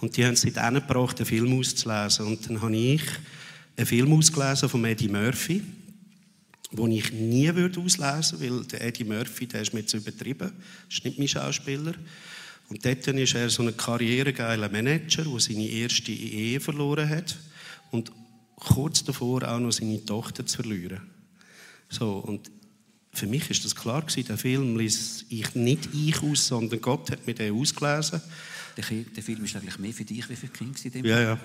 Und 0.00 0.16
die 0.16 0.24
haben 0.24 0.36
sich 0.36 0.52
dann 0.52 0.74
gebracht, 0.74 1.18
einen 1.18 1.26
Film 1.26 1.58
auszulesen. 1.58 2.26
Und 2.26 2.48
dann 2.48 2.60
habe 2.60 2.76
ich 2.76 3.02
einen 3.76 3.86
Film 3.86 4.12
ausgelesen 4.12 4.68
von 4.68 4.84
Eddie 4.84 5.08
Murphy 5.08 5.62
den 6.72 6.90
ich 6.90 7.12
nie 7.12 7.54
würde 7.54 7.80
auslesen 7.80 8.40
würde, 8.40 8.56
weil 8.56 8.64
der 8.64 8.82
Eddie 8.82 9.04
Murphy, 9.04 9.46
der 9.46 9.62
ist 9.62 9.74
mir 9.74 9.84
zu 9.84 9.98
übertrieben. 9.98 10.52
Das 10.88 10.98
ist 10.98 11.04
nicht 11.04 11.18
mein 11.18 11.28
Schauspieler. 11.28 11.94
Und 12.68 12.84
dort 12.84 13.06
ist 13.06 13.34
er 13.34 13.50
so 13.50 13.62
ein 13.62 13.76
karrieregeiler 13.76 14.68
Manager, 14.70 15.24
der 15.24 15.40
seine 15.40 15.66
erste 15.66 16.12
Ehe 16.12 16.58
verloren 16.60 17.08
hat 17.08 17.36
und 17.90 18.10
kurz 18.56 19.04
davor 19.04 19.46
auch 19.46 19.58
noch 19.58 19.72
seine 19.72 20.04
Tochter 20.04 20.46
zu 20.46 20.62
verlieren. 20.62 21.02
So, 21.90 22.18
und 22.18 22.50
für 23.12 23.26
mich 23.26 23.50
ist 23.50 23.64
das 23.64 23.76
klar 23.76 24.00
gewesen, 24.00 24.26
der 24.26 24.38
Film 24.38 24.78
ließ 24.78 25.26
ich 25.28 25.54
nicht 25.54 25.90
ich 25.92 26.22
aus, 26.22 26.46
sondern 26.46 26.80
Gott 26.80 27.10
hat 27.10 27.26
mir 27.26 27.34
den 27.34 27.54
ausgelesen. 27.54 28.22
Der, 28.76 28.84
der 28.84 29.22
Film 29.22 29.44
ist 29.44 29.54
eigentlich 29.54 29.78
mehr 29.78 29.92
für 29.92 30.04
dich 30.04 30.26
wie 30.30 30.36
für 30.36 30.46
die 30.46 30.72
Kinder. 30.72 31.06
Ja, 31.06 31.20
ja. 31.20 31.38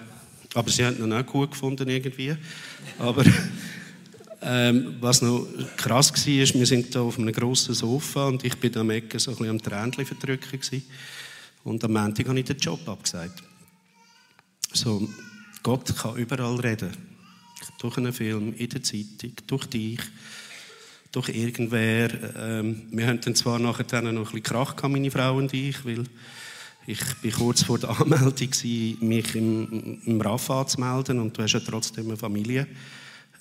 Aber 0.53 0.71
sie 0.71 0.85
haben 0.85 1.03
ihn 1.03 1.11
auch 1.11 1.25
gut 1.25 1.51
gefunden 1.51 1.89
irgendwie. 1.89 2.35
Aber 2.99 3.25
ähm, 4.49 4.95
was 5.01 5.21
noch 5.21 5.45
krass 5.75 6.13
war, 6.13 6.33
ist, 6.33 6.53
wir 6.53 6.65
sind 6.65 6.95
da 6.95 7.01
auf 7.01 7.19
einem 7.19 7.33
grossen 7.33 7.75
Sofa 7.75 8.27
und 8.27 8.45
ich 8.45 8.55
bin 8.55 8.75
am 8.77 8.89
Ecke 8.89 9.19
so 9.19 9.31
ein 9.31 9.37
bisschen 9.37 9.49
am 9.49 9.61
Tränchen 9.61 10.05
verdrücken 10.05 10.59
gewesen. 10.59 10.83
Und 11.65 11.83
am 11.83 11.91
Montag 11.91 12.29
habe 12.29 12.39
ich 12.39 12.45
den 12.45 12.57
Job 12.57 12.87
abgesagt. 12.87 13.43
So, 14.71 15.09
Gott 15.63 15.93
kann 15.97 16.15
überall 16.15 16.55
reden. 16.61 16.91
Durch 17.79 17.97
einen 17.97 18.13
Film, 18.13 18.53
in 18.53 18.69
der 18.69 18.81
Zeitung, 18.81 19.33
durch 19.47 19.65
dich, 19.65 19.99
durch 21.11 21.27
irgendwer. 21.27 22.09
Ähm, 22.37 22.83
wir 22.91 23.07
hatten 23.07 23.21
dann 23.21 23.35
zwar 23.35 23.59
nachher 23.59 23.83
dann 23.83 24.05
noch 24.05 24.11
ein 24.11 24.23
bisschen 24.23 24.43
Krach 24.43 24.77
gehabt, 24.77 24.93
meine 24.93 25.11
Frau 25.11 25.35
und 25.35 25.53
ich, 25.53 25.83
weil 25.83 26.05
ich 26.85 27.01
bin 27.21 27.31
kurz 27.31 27.63
vor 27.63 27.79
der 27.79 27.89
Anmeldung 27.99 28.49
mich 29.01 29.35
im, 29.35 30.01
im 30.05 30.21
RAF 30.21 30.49
anzumelden 30.49 31.19
und 31.19 31.37
du 31.37 31.43
hast 31.43 31.51
ja 31.51 31.59
trotzdem 31.59 32.05
eine 32.05 32.15
Familie. 32.15 32.65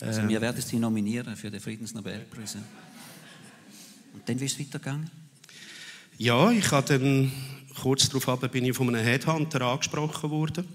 Also 0.00 0.28
wir 0.28 0.36
ähm. 0.36 0.42
werden 0.42 0.62
Sie 0.62 0.78
nominieren 0.78 1.36
für 1.36 1.50
den 1.50 1.60
Friedensnobelpreis. 1.60 2.56
Und 4.14 4.28
dann 4.28 4.40
wie 4.40 4.44
ist 4.44 4.52
es 4.52 4.60
weitergegangen? 4.60 5.10
Ja, 6.18 6.50
ich 6.50 6.70
habe 6.70 6.98
dann 6.98 7.32
kurz 7.80 8.08
darauf 8.08 8.40
bin 8.50 8.64
ich 8.64 8.76
von 8.76 8.88
einem 8.88 9.04
Headhunter 9.04 9.60
angesprochen 9.62 10.30
worden, 10.30 10.66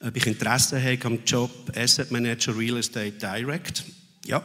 ob 0.00 0.16
ich 0.16 0.26
Interesse 0.26 0.82
habe 0.82 1.04
am 1.04 1.18
Job 1.26 1.50
Asset 1.76 2.10
Manager 2.10 2.56
Real 2.56 2.78
Estate 2.78 3.12
Direct. 3.12 3.84
Ja, 4.24 4.42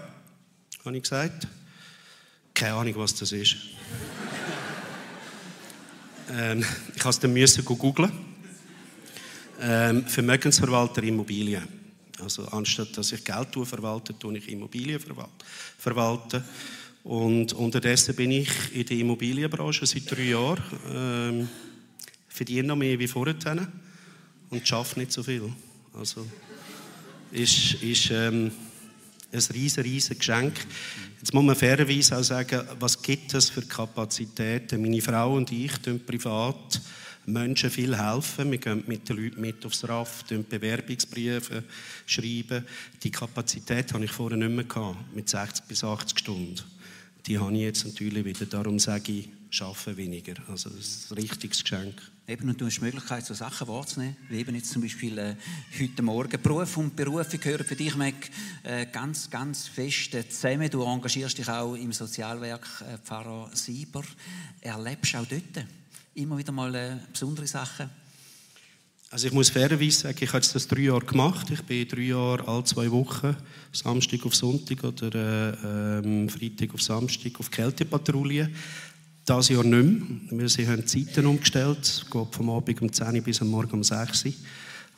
habe 0.85 0.97
ich 0.97 1.03
gesagt. 1.03 1.47
Keine 2.53 2.73
Ahnung, 2.73 2.93
was 2.97 3.15
das 3.15 3.31
ist. 3.31 3.55
ähm, 6.31 6.65
ich 6.95 7.05
musste 7.05 7.27
es 7.27 7.53
dann 7.55 7.65
googeln. 7.65 8.11
Ähm, 9.61 10.05
Vermögensverwalter 10.05 11.03
Immobilien. 11.03 11.78
Also 12.21 12.45
anstatt 12.47 12.97
dass 12.97 13.11
ich 13.11 13.23
Geld 13.23 13.55
verwalte, 13.63 14.17
tue 14.17 14.37
ich 14.37 14.49
Immobilien 14.49 14.99
verwalten. 15.77 16.43
Und 17.03 17.53
unterdessen 17.53 18.15
bin 18.15 18.31
ich 18.31 18.49
in 18.73 18.85
der 18.85 18.97
Immobilienbranche 18.97 19.85
seit 19.85 20.11
drei 20.11 20.23
Jahren. 20.23 20.63
Ähm, 20.93 21.49
verdiene 22.27 22.67
noch 22.67 22.75
mehr 22.75 22.99
wie 22.99 23.07
vorher 23.07 23.35
und 24.49 24.67
schaffe 24.67 24.99
nicht 24.99 25.11
so 25.11 25.23
viel. 25.23 25.51
Also, 25.93 26.25
ist, 27.31 27.75
ist 27.81 28.11
ähm, 28.11 28.51
ein 29.31 29.43
riesen, 29.53 29.83
riesen 29.83 30.17
Geschenk. 30.17 30.53
Jetzt 31.19 31.33
muss 31.33 31.43
man 31.43 31.55
fairerweise 31.55 32.17
auch 32.17 32.23
sagen, 32.23 32.61
was 32.79 33.01
gibt 33.01 33.33
es 33.33 33.49
für 33.49 33.61
Kapazitäten? 33.61 34.81
Meine 34.81 35.01
Frau 35.01 35.35
und 35.35 35.51
ich 35.51 35.71
tun 35.79 35.99
privat 36.05 36.81
Menschen 37.25 37.69
viel 37.69 37.97
helfen. 37.97 38.51
Wir 38.51 38.57
gehen 38.57 38.83
mit 38.87 39.07
den 39.07 39.17
Leuten 39.17 39.41
mit 39.41 39.65
aufs 39.65 39.87
RAF, 39.87 40.23
Bewerbungsbriefe 40.25 41.63
schreiben. 42.05 42.65
Die 43.03 43.11
Kapazität 43.11 43.93
hatte 43.93 44.05
ich 44.05 44.11
vorher 44.11 44.37
nicht 44.37 44.51
mehr 44.51 44.63
gehabt, 44.63 45.15
mit 45.15 45.29
60 45.29 45.65
bis 45.65 45.83
80 45.83 46.19
Stunden. 46.19 46.55
Die 47.25 47.37
habe 47.37 47.53
ich 47.53 47.61
jetzt 47.61 47.85
natürlich 47.85 48.25
wieder. 48.25 48.45
Darum 48.45 48.79
sage 48.79 49.11
ich, 49.11 49.29
arbeite 49.61 49.97
weniger. 49.97 50.33
Also 50.47 50.69
das 50.69 50.79
ist 50.79 51.11
ein 51.11 51.17
richtiges 51.17 51.63
Geschenk. 51.63 52.01
Eben, 52.27 52.47
und 52.47 52.61
du 52.61 52.67
hast 52.67 52.77
die 52.77 52.81
Möglichkeit, 52.81 53.25
so 53.25 53.33
Sachen 53.33 53.67
wahrzunehmen, 53.67 54.15
wie 54.29 54.37
eben 54.37 54.53
jetzt 54.53 54.71
zum 54.71 54.83
Beispiel 54.83 55.17
äh, 55.17 55.35
heute 55.79 56.03
Morgen. 56.03 56.39
Beruf 56.39 56.77
und 56.77 56.95
Berufe 56.95 57.39
gehören 57.39 57.65
für 57.65 57.75
dich, 57.75 57.95
Mac, 57.95 58.13
äh, 58.61 58.85
ganz, 58.85 59.31
ganz 59.31 59.67
fest 59.67 60.11
zusammen. 60.11 60.69
Du 60.69 60.83
engagierst 60.83 61.39
dich 61.39 61.49
auch 61.49 61.73
im 61.73 61.91
Sozialwerk 61.91 62.67
äh, 62.81 62.99
Pfarrer 62.99 63.49
Sieber. 63.53 64.03
Erlebst 64.61 65.15
auch 65.15 65.25
dort 65.25 65.65
immer 66.13 66.37
wieder 66.37 66.51
mal 66.51 66.73
äh, 66.75 66.97
besondere 67.11 67.47
Sachen? 67.47 67.89
Also 69.11 69.25
ich 69.25 69.33
muss 69.33 69.49
fairerweise 69.49 70.01
sagen, 70.01 70.17
ich 70.21 70.31
habe 70.31 70.45
das 70.53 70.67
drei 70.67 70.81
Jahre 70.81 71.03
gemacht. 71.03 71.49
Ich 71.49 71.63
bin 71.63 71.87
drei 71.87 72.01
Jahre 72.01 72.47
alle 72.47 72.63
zwei 72.63 72.91
Wochen, 72.91 73.35
Samstag 73.71 74.23
auf 74.25 74.35
Sonntag 74.35 74.83
oder 74.83 75.15
äh, 75.15 75.97
ähm, 75.99 76.29
Freitag 76.29 76.73
auf 76.75 76.81
Samstag 76.81 77.39
auf 77.39 77.49
Kältepatrouille. 77.49 78.51
Das 79.25 79.49
Jahr 79.49 79.63
nicht 79.63 80.31
mehr. 80.31 80.47
Wir 80.57 80.67
haben 80.67 80.85
Zeiten 80.85 81.25
umgestellt. 81.25 81.79
Es 81.81 82.05
geht 82.09 82.35
vom 82.35 82.49
Abend 82.51 82.81
um 82.81 82.93
10 82.93 83.15
Uhr 83.15 83.21
bis 83.21 83.41
am 83.41 83.49
Morgen 83.49 83.73
um 83.73 83.83
6 83.83 84.25
Uhr. 84.25 84.33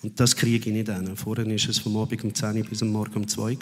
Und 0.04 0.19
das 0.19 0.36
kriege 0.36 0.69
ich 0.69 0.76
nicht 0.76 0.89
hin. 0.89 1.15
Vorher 1.15 1.45
war 1.45 1.54
es 1.54 1.80
vom 1.80 1.95
Abend 1.95 2.24
um 2.24 2.34
10 2.36 2.58
Uhr 2.58 2.63
bis 2.65 2.82
am 2.82 2.89
Morgen 2.89 3.15
um 3.15 3.28
2 3.28 3.41
Uhr. 3.41 3.58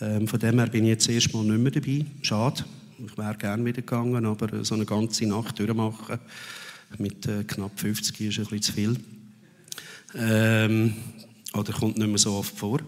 Ähm, 0.00 0.28
von 0.28 0.38
dem 0.38 0.58
her 0.58 0.68
bin 0.68 0.84
ich 0.84 0.90
jetzt 0.90 1.08
erstmal 1.08 1.44
nicht 1.44 1.58
mehr 1.58 1.72
dabei. 1.72 2.04
Schade. 2.22 2.64
Ich 3.06 3.16
wäre 3.16 3.34
gerne 3.34 3.64
wieder 3.64 3.80
gegangen, 3.80 4.26
aber 4.26 4.62
so 4.62 4.74
eine 4.74 4.84
ganze 4.84 5.26
Nacht 5.26 5.58
durchmachen 5.58 6.18
mit 6.98 7.26
äh, 7.26 7.44
knapp 7.44 7.78
50 7.78 8.20
ist 8.20 8.38
ein 8.38 8.44
bisschen 8.44 8.62
zu 8.62 8.72
viel. 8.72 8.96
Ähm, 10.14 10.94
oder 11.54 11.72
kommt 11.72 11.96
nicht 11.96 12.08
mehr 12.08 12.18
so 12.18 12.34
oft 12.34 12.58
vor. 12.58 12.80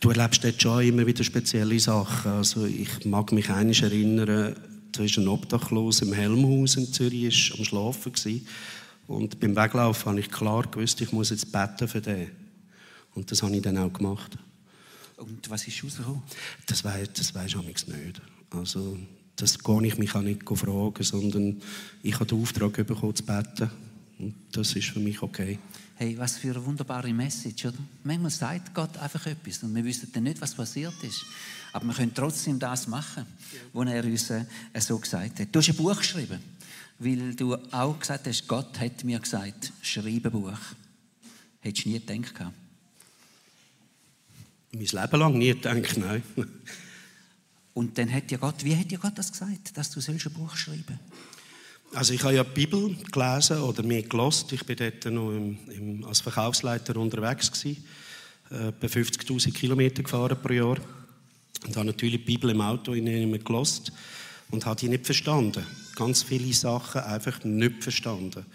Du 0.00 0.10
erlebst 0.10 0.44
dort 0.44 0.60
schon 0.60 0.84
immer 0.84 1.06
wieder 1.06 1.24
spezielle 1.24 1.80
Sachen. 1.80 2.30
Also 2.30 2.66
ich 2.66 3.04
mag 3.04 3.32
mich 3.32 3.50
einiges 3.50 3.82
erinnern, 3.82 4.54
da 4.92 5.00
war 5.00 5.06
ein 5.06 5.28
Obdachloser 5.28 6.06
im 6.06 6.12
Helmhaus 6.12 6.76
in 6.76 6.92
Zürich, 6.92 7.24
ist 7.24 7.58
am 7.58 7.64
Schlafen 7.64 8.12
gewesen. 8.12 8.46
Und 9.08 9.40
beim 9.40 9.56
Weglaufen 9.56 10.06
habe 10.06 10.20
ich 10.20 10.30
klar 10.30 10.62
gewusst, 10.70 11.00
ich 11.00 11.10
muss 11.10 11.30
jetzt 11.30 11.50
beten 11.50 11.88
für 11.88 12.00
den. 12.00 12.30
Und 13.14 13.30
das 13.30 13.42
habe 13.42 13.56
ich 13.56 13.62
dann 13.62 13.78
auch 13.78 13.92
gemacht. 13.92 14.38
Und 15.16 15.48
was 15.48 15.66
ist 15.66 15.82
rausgekommen? 15.84 16.22
Das 16.66 16.84
weiß 16.84 17.08
das 17.14 17.32
ich 17.36 17.86
nicht. 17.86 18.22
Also, 18.50 18.98
das 19.36 19.58
gehe 19.58 19.86
ich 19.86 19.98
mich 19.98 20.14
auch 20.14 20.22
nicht 20.22 20.42
fragen, 20.48 21.02
sondern 21.02 21.60
ich 22.02 22.14
habe 22.14 22.26
den 22.26 22.40
Auftrag 22.40 22.72
bekommen, 22.86 23.14
zu 23.14 23.24
beten. 23.24 23.70
Und 24.18 24.34
das 24.52 24.74
ist 24.74 24.88
für 24.88 25.00
mich 25.00 25.22
okay. 25.22 25.58
Hey, 25.96 26.18
was 26.18 26.38
für 26.38 26.50
eine 26.50 26.64
wunderbare 26.64 27.12
Message, 27.12 27.66
oder? 27.66 27.78
Manchmal 28.02 28.30
sagt 28.30 28.74
Gott 28.74 28.96
einfach 28.96 29.26
etwas 29.26 29.62
und 29.62 29.74
wir 29.74 29.84
wissen 29.84 30.10
dann 30.12 30.24
nicht, 30.24 30.40
was 30.40 30.54
passiert 30.54 30.94
ist. 31.02 31.24
Aber 31.72 31.86
wir 31.86 31.94
können 31.94 32.14
trotzdem 32.14 32.58
das 32.58 32.86
machen, 32.88 33.26
was 33.72 33.88
er 33.88 34.04
uns 34.04 34.30
äh, 34.30 34.44
so 34.78 34.98
gesagt 34.98 35.40
hat. 35.40 35.48
Du 35.52 35.58
hast 35.58 35.68
ein 35.68 35.76
Buch 35.76 35.96
geschrieben, 35.96 36.40
weil 36.98 37.34
du 37.34 37.54
auch 37.54 37.98
gesagt 37.98 38.26
hast, 38.26 38.46
Gott 38.48 38.78
hat 38.78 39.04
mir 39.04 39.18
gesagt, 39.20 39.72
schreibe 39.82 40.28
ein 40.28 40.32
Buch. 40.32 40.58
Hättest 41.60 41.86
du 41.86 41.90
nie 41.90 42.00
gedacht 42.00 42.52
mein 44.74 45.02
Leben 45.02 45.20
lang 45.20 45.38
nie 45.38 45.54
gedacht, 45.54 45.96
nein. 45.96 46.22
Und 47.74 47.98
dann 47.98 48.12
hat 48.12 48.30
ja 48.30 48.38
Gott, 48.38 48.64
wie 48.64 48.76
hat 48.76 48.90
ja 48.92 48.98
Gott 48.98 49.16
das 49.16 49.32
gesagt, 49.32 49.76
dass 49.76 49.90
du 49.90 50.00
ein 50.00 50.18
Buch 50.32 50.56
schreiben 50.56 51.00
Also 51.92 52.14
ich 52.14 52.22
habe 52.22 52.34
ja 52.34 52.44
die 52.44 52.66
Bibel 52.66 52.96
gelesen 53.10 53.58
oder 53.58 53.82
mir 53.82 54.02
gelost. 54.02 54.52
Ich 54.52 54.64
bin 54.64 54.76
dort 54.76 55.04
noch 55.06 55.30
im, 55.32 55.58
im, 55.68 56.04
als 56.04 56.20
Verkaufsleiter 56.20 56.96
unterwegs 56.96 57.50
gewesen, 57.50 57.84
äh, 58.50 58.68
etwa 58.68 58.86
50'000 58.86 59.52
Kilometer 59.52 60.04
gefahren 60.04 60.38
pro 60.40 60.52
Jahr 60.52 60.76
und 61.66 61.76
habe 61.76 61.86
natürlich 61.86 62.20
die 62.20 62.32
Bibel 62.32 62.50
im 62.50 62.60
Auto 62.60 62.92
in 62.92 63.06
ihm 63.06 63.42
gelost 63.42 63.92
und 64.50 64.64
habe 64.66 64.78
die 64.78 64.88
nicht 64.88 65.06
verstanden. 65.06 65.66
Ganz 65.96 66.22
viele 66.22 66.52
Sachen 66.52 67.00
einfach 67.00 67.42
nicht 67.42 67.82
verstanden. 67.82 68.46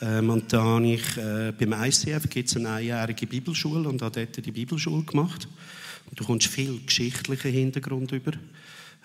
Ähm, 0.00 0.30
und 0.30 0.52
da 0.52 0.62
habe 0.62 0.86
ich 0.86 1.16
äh, 1.16 1.52
beim 1.58 1.72
ICF 1.72 2.28
gibt 2.28 2.48
es 2.48 2.56
eine 2.56 2.70
einjährige 2.70 3.26
Bibelschule 3.26 3.88
und 3.88 4.02
habe 4.02 4.26
dort 4.26 4.44
die 4.44 4.50
Bibelschule 4.50 5.04
gemacht. 5.04 5.48
Und 6.10 6.18
du 6.18 6.24
kommst 6.24 6.48
viel 6.48 6.80
geschichtlichen 6.84 7.52
Hintergrund 7.52 8.12
über. 8.12 8.32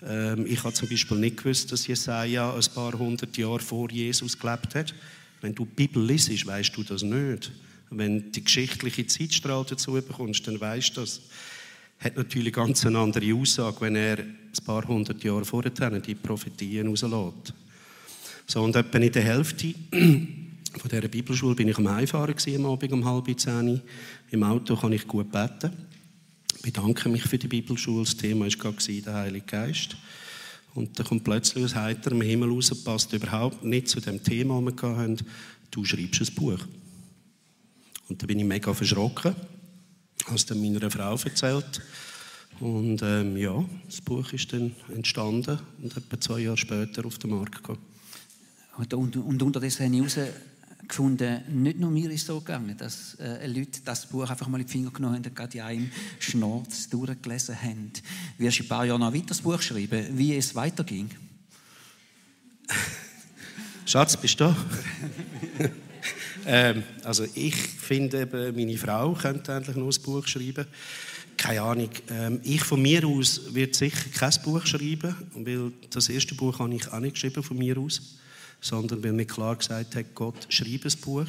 Ähm, 0.01 0.45
ich 0.47 0.63
habe 0.63 0.73
zum 0.73 0.89
Beispiel 0.89 1.17
nicht 1.17 1.37
gewusst, 1.37 1.71
dass 1.71 1.87
Jesaja 1.87 2.53
ein 2.53 2.73
paar 2.73 2.93
hundert 2.93 3.37
Jahre 3.37 3.59
vor 3.59 3.91
Jesus 3.91 4.37
gelebt 4.37 4.75
hat. 4.75 4.93
Wenn 5.41 5.55
du 5.55 5.65
die 5.65 5.75
Bibel 5.75 6.03
liest, 6.03 6.45
weißt 6.45 6.75
du 6.75 6.83
das 6.83 7.03
nicht. 7.03 7.51
Wenn 7.89 8.23
du 8.23 8.29
die 8.29 8.43
geschichtliche 8.43 9.07
Zeitstrahl 9.07 9.65
dazu 9.67 9.93
bekommst, 9.93 10.47
dann 10.47 10.59
weißt 10.59 10.97
du 10.97 11.01
das. 11.01 11.21
Hat 11.99 12.15
natürlich 12.15 12.53
ganz 12.53 12.85
eine 12.85 12.99
andere 12.99 13.33
Aussage, 13.33 13.81
wenn 13.81 13.95
er 13.95 14.19
ein 14.19 14.65
paar 14.65 14.87
hundert 14.87 15.21
Jahre 15.23 15.43
vorher 15.43 15.71
die 15.99 16.15
Prophetien 16.15 16.87
rauslässt. 16.87 17.53
So, 18.47 18.63
und 18.63 18.75
etwa 18.75 18.97
in 18.99 19.11
der 19.11 19.23
Hälfte 19.23 19.73
von 20.77 20.89
dieser 20.89 21.07
Bibelschule 21.07 21.55
bin 21.55 21.67
ich 21.67 21.77
am 21.77 21.87
Einfahren 21.87 22.35
am 22.55 22.65
Abend 22.65 22.91
um 22.91 23.05
halb 23.05 23.39
zehn. 23.39 23.81
Im 24.29 24.43
Auto 24.43 24.75
kann 24.75 24.93
ich 24.93 25.07
gut 25.07 25.31
beten. 25.31 25.71
Ich 26.57 26.61
bedanke 26.61 27.09
mich 27.09 27.23
für 27.23 27.37
die 27.37 27.47
Bibelschule. 27.47 28.03
Das 28.03 28.15
Thema 28.15 28.45
war 28.45 29.01
der 29.01 29.13
Heilige 29.13 29.45
Geist. 29.45 29.97
Und 30.75 30.99
da 30.99 31.03
kommt 31.03 31.23
plötzlich 31.23 31.63
aus 31.63 31.75
heiterem 31.75 32.21
Himmel 32.21 32.49
raus, 32.49 32.71
passt 32.83 33.11
überhaupt 33.13 33.63
nicht 33.63 33.87
zu 33.87 33.99
dem 33.99 34.23
Thema, 34.23 34.61
das 34.61 34.83
wir 34.83 34.95
hatten. 34.95 35.17
Du 35.71 35.83
schreibst 35.83 36.21
ein 36.21 36.35
Buch. 36.35 36.59
Und 38.07 38.21
da 38.21 38.27
bin 38.27 38.39
ich 38.39 38.45
mega 38.45 38.73
verschrocken. 38.73 39.35
Habe 40.25 40.35
es 40.35 40.45
dann 40.45 40.61
meiner 40.61 40.91
Frau 40.91 41.15
erzählt. 41.15 41.81
Und 42.59 43.01
ähm, 43.01 43.37
ja, 43.37 43.63
das 43.85 44.01
Buch 44.01 44.31
ist 44.33 44.51
dann 44.51 44.75
entstanden 44.93 45.59
und 45.81 45.95
etwa 45.95 46.19
zwei 46.19 46.39
Jahre 46.41 46.57
später 46.57 47.05
auf 47.05 47.17
den 47.17 47.31
Markt 47.31 47.55
gekommen. 47.55 47.79
Und, 48.77 48.93
und, 48.93 49.17
und 49.17 49.43
unterdessen 49.43 49.85
habe 49.85 49.95
ich 49.95 50.01
gefunden, 50.89 51.63
nicht 51.63 51.79
nur 51.79 51.91
mir 51.91 52.09
ist 52.11 52.25
so 52.25 52.39
gegangen, 52.39 52.75
dass 52.75 53.15
äh, 53.15 53.47
Leute 53.47 53.79
das 53.85 54.07
Buch 54.07 54.29
einfach 54.29 54.47
mal 54.47 54.59
in 54.59 54.65
die 54.65 54.71
Finger 54.71 54.91
genommen 54.91 55.15
haben 55.15 55.25
und 55.25 55.35
gerade 55.35 55.57
in 55.57 55.63
einem 55.63 55.91
Schnorz 56.19 56.89
durchgelesen 56.89 57.61
haben. 57.61 57.91
Wirst 58.37 58.59
du 58.59 58.63
ein 58.63 58.67
paar 58.67 58.85
Jahre 58.85 58.99
noch 58.99 59.13
weiter 59.13 59.27
das 59.27 59.41
Buch 59.41 59.61
schreiben, 59.61 60.17
wie 60.17 60.35
es 60.35 60.53
weiterging? 60.55 61.09
Schatz, 63.85 64.17
bist 64.17 64.39
du 64.39 64.45
da? 64.45 64.55
ähm, 66.45 66.83
also 67.03 67.25
ich 67.33 67.55
finde 67.55 68.21
eben, 68.21 68.55
meine 68.55 68.77
Frau 68.77 69.13
könnte 69.13 69.53
endlich 69.53 69.75
noch 69.77 69.95
ein 69.95 70.03
Buch 70.03 70.27
schreiben. 70.27 70.67
Keine 71.37 71.61
Ahnung. 71.61 71.89
Ähm, 72.09 72.41
ich 72.43 72.63
von 72.63 72.81
mir 72.81 73.07
aus 73.07 73.53
werde 73.53 73.73
sicher 73.73 74.09
kein 74.13 74.33
Buch 74.43 74.65
schreiben, 74.65 75.15
weil 75.33 75.71
das 75.89 76.09
erste 76.09 76.35
Buch 76.35 76.59
habe 76.59 76.73
ich 76.75 76.91
auch 76.91 76.99
nicht 76.99 77.13
geschrieben 77.13 77.43
von 77.43 77.57
mir 77.57 77.77
aus 77.77 78.19
sondern 78.61 79.03
weil 79.03 79.13
mir 79.13 79.25
klar 79.25 79.55
gesagt 79.55 79.95
hat, 79.95 80.15
Gott, 80.15 80.47
schreib 80.49 80.85
ein 80.85 80.99
Buch. 81.01 81.27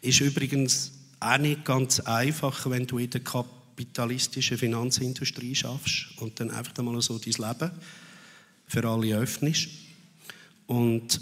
Ist 0.00 0.20
übrigens 0.20 0.92
auch 1.20 1.38
nicht 1.38 1.64
ganz 1.64 2.00
einfach, 2.00 2.68
wenn 2.70 2.86
du 2.86 2.98
in 2.98 3.10
der 3.10 3.20
kapitalistischen 3.20 4.58
Finanzindustrie 4.58 5.54
schaffst 5.54 6.06
und 6.18 6.40
dann 6.40 6.50
einfach 6.50 6.76
einmal 6.78 7.00
so 7.02 7.18
dein 7.18 7.32
Leben 7.32 7.70
für 8.66 8.84
alle 8.88 9.16
öffnest. 9.16 9.68
Und 10.66 11.20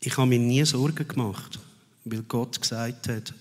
ich 0.00 0.16
habe 0.16 0.28
mir 0.28 0.38
nie 0.38 0.64
Sorgen 0.64 1.06
gemacht, 1.06 1.58
weil 2.04 2.22
Gott 2.22 2.60
gesagt 2.60 3.08
hat, 3.08 3.34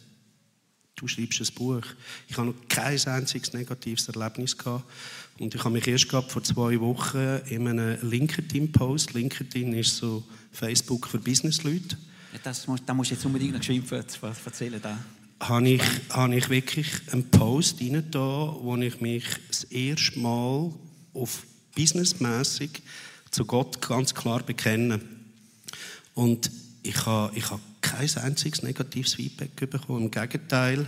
du 1.00 1.08
schreibst 1.08 1.40
ein 1.42 1.48
Buch. 1.56 1.84
Ich 2.28 2.38
habe 2.38 2.48
noch 2.48 2.56
kein 2.68 3.00
einziges 3.08 3.54
negatives 3.54 4.08
Erlebnis 4.10 4.58
gehabt. 4.58 4.84
Und 5.40 5.56
ich 5.56 5.64
habe 5.64 5.74
mich 5.74 5.88
erst 5.88 6.10
gehabt 6.10 6.32
vor 6.32 6.44
zwei 6.44 6.80
Wochen 6.80 7.40
in 7.48 7.68
einem 7.68 7.98
LinkedIn-Post. 8.02 9.14
LinkedIn 9.14 9.74
ist 9.74 9.96
so 9.96 10.24
Facebook 10.52 11.08
für 11.08 11.18
Businessleute. 11.18 11.98
Ja, 12.34 12.40
das, 12.44 12.68
da 12.86 12.94
musst 12.94 13.12
du 13.12 13.16
jetzt 13.16 13.26
unbedingt 13.26 13.54
noch 13.54 13.60
geschwind 13.60 13.90
erzählen. 13.92 14.82
Da. 14.82 14.98
Habe 15.40 15.70
ich, 15.70 15.82
habe 16.10 16.36
ich 16.36 16.50
wirklich 16.50 16.88
einen 17.12 17.30
Post 17.30 17.80
rein 17.80 18.04
da, 18.12 18.20
wo 18.60 18.76
ich 18.76 19.00
mich 19.00 19.24
das 19.48 19.64
erste 19.66 20.20
Mal 20.20 20.74
auf 21.14 21.44
businessmäßig 21.76 22.82
zu 23.32 23.46
Gott 23.46 23.82
ganz 23.82 24.14
klar 24.14 24.44
bekenne. 24.44 25.00
Und 26.14 26.52
ich 26.84 27.06
habe, 27.06 27.36
ich 27.38 27.50
habe 27.50 27.62
kein 27.82 28.10
einziges 28.18 28.64
negatives 28.64 29.14
Feedback 29.14 29.56
bekommen. 29.70 30.06
Im 30.06 30.12
Gegenteil, 30.12 30.88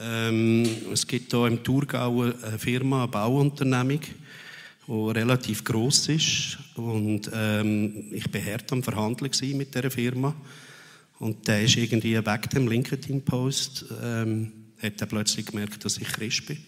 ähm, 0.00 0.66
es 0.92 1.06
gibt 1.06 1.32
hier 1.32 1.46
im 1.46 1.62
Thurgau 1.62 2.22
eine 2.22 2.58
Firma, 2.58 3.04
eine 3.04 3.12
Bauunternehmung, 3.12 4.00
die 4.86 4.92
relativ 4.92 5.64
gross 5.64 6.08
ist. 6.08 6.58
Und 6.74 7.30
ähm, 7.32 8.12
ich 8.12 8.32
war 8.32 8.44
hart 8.44 8.72
am 8.72 8.82
Verhandeln 8.82 9.30
mit 9.56 9.74
dieser 9.74 9.90
Firma. 9.90 10.34
Und 11.18 11.46
der 11.46 11.62
ist 11.62 11.76
irgendwie 11.76 12.16
weg 12.16 12.50
dem 12.50 12.66
LinkedIn-Post, 12.66 13.84
ähm, 14.02 14.52
hat 14.82 15.00
er 15.00 15.06
plötzlich 15.06 15.46
gemerkt, 15.46 15.84
dass 15.84 15.98
ich 15.98 16.08
Christ 16.08 16.46
bin. 16.46 16.58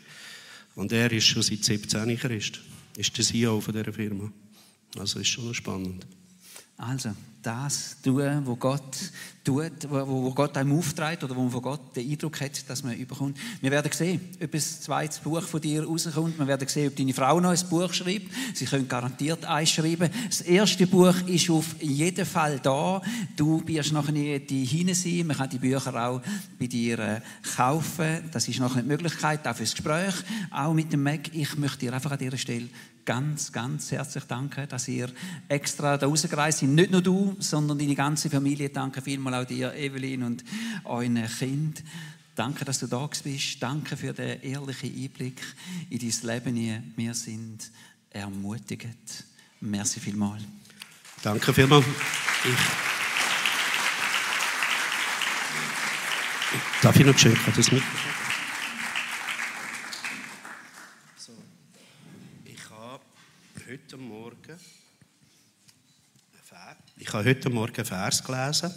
Und 0.76 0.92
er 0.92 1.10
ist 1.10 1.24
schon 1.24 1.42
seit 1.42 1.64
17 1.64 2.16
Christ. 2.18 2.60
Ist 2.96 3.16
der 3.16 3.24
CEO 3.24 3.60
von 3.60 3.74
dieser 3.74 3.92
Firma. 3.92 4.30
Also 4.96 5.18
ist 5.18 5.28
schon 5.28 5.52
spannend. 5.54 6.06
Also, 6.76 7.10
das 7.44 7.96
tun, 8.02 8.42
wo 8.44 8.56
Gott 8.56 8.82
tut, 9.44 9.90
wo, 9.90 10.32
Gott 10.32 10.56
einem 10.56 10.78
aufträgt 10.78 11.22
oder 11.22 11.36
wo 11.36 11.42
man 11.42 11.50
von 11.50 11.62
Gott 11.62 11.94
den 11.94 12.10
Eindruck 12.10 12.40
hat, 12.40 12.68
dass 12.68 12.82
man 12.82 12.94
überkommt. 12.96 13.36
Wir 13.60 13.70
werden 13.70 13.92
sehen, 13.92 14.20
ob 14.42 14.50
das 14.50 14.80
zweite 14.80 15.20
Buch 15.22 15.42
von 15.42 15.60
dir 15.60 15.84
rauskommt. 15.84 16.38
Wir 16.38 16.46
werden 16.46 16.66
sehen, 16.66 16.88
ob 16.88 16.96
deine 16.96 17.12
Frau 17.12 17.40
noch 17.40 17.50
ein 17.50 17.68
Buch 17.68 17.92
schreibt. 17.92 18.28
Sie 18.54 18.64
können 18.64 18.88
garantiert 18.88 19.44
eins 19.44 19.70
schreiben. 19.70 20.10
Das 20.26 20.40
erste 20.40 20.86
Buch 20.86 21.14
ist 21.26 21.50
auf 21.50 21.76
jeden 21.80 22.26
Fall 22.26 22.58
da. 22.60 23.02
Du 23.36 23.62
wirst 23.66 23.92
nachher 23.92 24.12
nicht 24.12 24.50
hinein 24.50 24.94
sein. 24.94 25.26
Man 25.26 25.36
kann 25.36 25.50
die 25.50 25.58
Bücher 25.58 25.94
auch 25.94 26.22
bei 26.58 26.66
dir 26.66 26.98
äh, 26.98 27.20
kaufen. 27.56 28.30
Das 28.32 28.48
ist 28.48 28.60
noch 28.60 28.74
eine 28.74 28.84
Möglichkeit, 28.84 29.46
auch 29.46 29.56
fürs 29.56 29.72
Gespräch, 29.72 30.14
auch 30.50 30.72
mit 30.72 30.92
dem 30.92 31.02
Mac. 31.02 31.34
Ich 31.34 31.56
möchte 31.58 31.80
dir 31.80 31.92
einfach 31.92 32.12
an 32.12 32.18
dieser 32.18 32.38
Stelle 32.38 32.68
ganz, 33.04 33.52
ganz 33.52 33.90
herzlich 33.90 34.24
danken, 34.24 34.68
dass 34.68 34.88
ihr 34.88 35.10
extra 35.48 35.96
da 35.96 36.06
rausgereist 36.06 36.60
seid. 36.60 36.70
Nicht 36.70 36.90
nur 36.90 37.02
du, 37.02 37.33
sondern 37.40 37.78
deine 37.78 37.94
ganze 37.94 38.30
Familie. 38.30 38.70
Danke 38.70 39.02
vielmals 39.02 39.44
auch 39.44 39.48
dir, 39.48 39.74
Evelyn, 39.74 40.22
und 40.22 40.44
euren 40.84 41.26
Kind. 41.38 41.82
Danke, 42.34 42.64
dass 42.64 42.80
du 42.80 42.86
da 42.86 43.08
bist. 43.22 43.62
Danke 43.62 43.96
für 43.96 44.12
den 44.12 44.42
ehrlichen 44.42 44.94
Einblick 44.94 45.40
in 45.90 45.98
dein 45.98 46.44
Leben. 46.44 46.92
Wir 46.96 47.14
sind 47.14 47.70
ermutigt. 48.10 49.24
Merci 49.60 50.00
vielmals. 50.00 50.42
Danke 51.22 51.54
vielmals. 51.54 51.86
Ich 52.44 52.94
Darf 56.84 56.96
ich 56.96 57.06
noch 57.06 57.16
schön 57.16 57.34
das 57.56 57.72
mit? 57.72 57.82
So. 61.16 61.32
Ich 62.44 62.70
habe 62.70 63.02
heute 63.66 63.96
Morgen 63.96 64.58
ich 66.96 67.12
habe 67.12 67.28
heute 67.28 67.50
Morgen 67.50 67.76
einen 67.76 67.84
Vers 67.84 68.22
gelesen, 68.22 68.72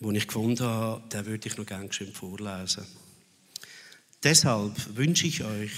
wo 0.00 0.10
ich 0.10 0.26
gefunden 0.26 0.64
habe, 0.64 1.02
den 1.08 1.26
würde 1.26 1.48
ich 1.48 1.56
noch 1.56 1.66
gerne 1.66 1.92
schön 1.92 2.12
vorlesen. 2.12 2.84
Deshalb 4.22 4.96
wünsche 4.96 5.26
ich 5.26 5.42
euch 5.42 5.72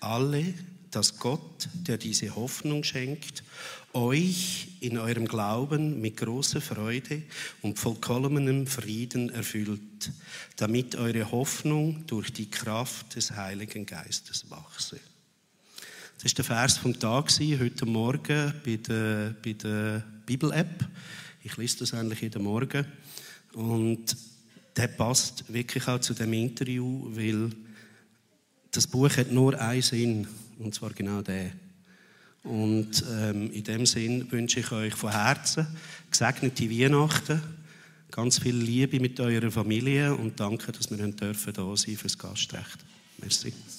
alle, 0.00 0.54
dass 0.90 1.18
Gott, 1.18 1.68
der 1.74 1.98
diese 1.98 2.34
Hoffnung 2.34 2.82
schenkt, 2.82 3.44
euch 3.92 4.68
in 4.80 4.98
eurem 4.98 5.26
Glauben 5.26 6.00
mit 6.00 6.16
großer 6.16 6.60
Freude 6.60 7.22
und 7.62 7.78
vollkommenem 7.78 8.66
Frieden 8.66 9.30
erfüllt, 9.30 10.10
damit 10.56 10.96
eure 10.96 11.30
Hoffnung 11.30 12.06
durch 12.06 12.32
die 12.32 12.50
Kraft 12.50 13.16
des 13.16 13.32
Heiligen 13.32 13.84
Geistes 13.84 14.50
wachse. 14.50 14.98
Das 16.22 16.32
war 16.32 16.34
der 16.36 16.44
Vers 16.44 16.78
vom 16.78 16.98
Tag, 16.98 17.30
heute 17.30 17.84
Morgen 17.84 18.54
bei 18.64 18.76
der, 18.76 19.34
bei 19.44 19.52
der 19.52 20.02
Bibel-App. 20.24 20.88
Ich 21.44 21.56
lese 21.58 21.80
das 21.80 21.92
eigentlich 21.92 22.22
jeden 22.22 22.42
Morgen. 22.42 22.86
Und 23.52 24.16
der 24.74 24.88
passt 24.88 25.52
wirklich 25.52 25.86
auch 25.86 26.00
zu 26.00 26.14
dem 26.14 26.32
Interview, 26.32 27.06
weil 27.10 27.50
das 28.70 28.86
Buch 28.86 29.10
hat 29.14 29.30
nur 29.30 29.60
einen 29.60 29.82
Sinn, 29.82 30.26
und 30.58 30.74
zwar 30.74 30.90
genau 30.90 31.20
der. 31.20 31.52
Und 32.44 33.04
ähm, 33.10 33.52
in 33.52 33.64
dem 33.64 33.84
Sinn 33.84 34.32
wünsche 34.32 34.60
ich 34.60 34.72
euch 34.72 34.94
von 34.94 35.12
Herzen 35.12 35.66
gesegnete 36.10 36.70
Weihnachten, 36.70 37.42
ganz 38.10 38.38
viel 38.38 38.56
Liebe 38.56 39.00
mit 39.00 39.20
eurer 39.20 39.50
Familie 39.50 40.14
und 40.14 40.40
danke, 40.40 40.72
dass 40.72 40.90
wir 40.90 40.96
da 40.96 41.04
sein 41.04 41.16
dürfen 41.16 41.52
für 41.96 42.02
das 42.04 42.18
Gastrecht. 42.18 42.78
Merci. 43.18 43.52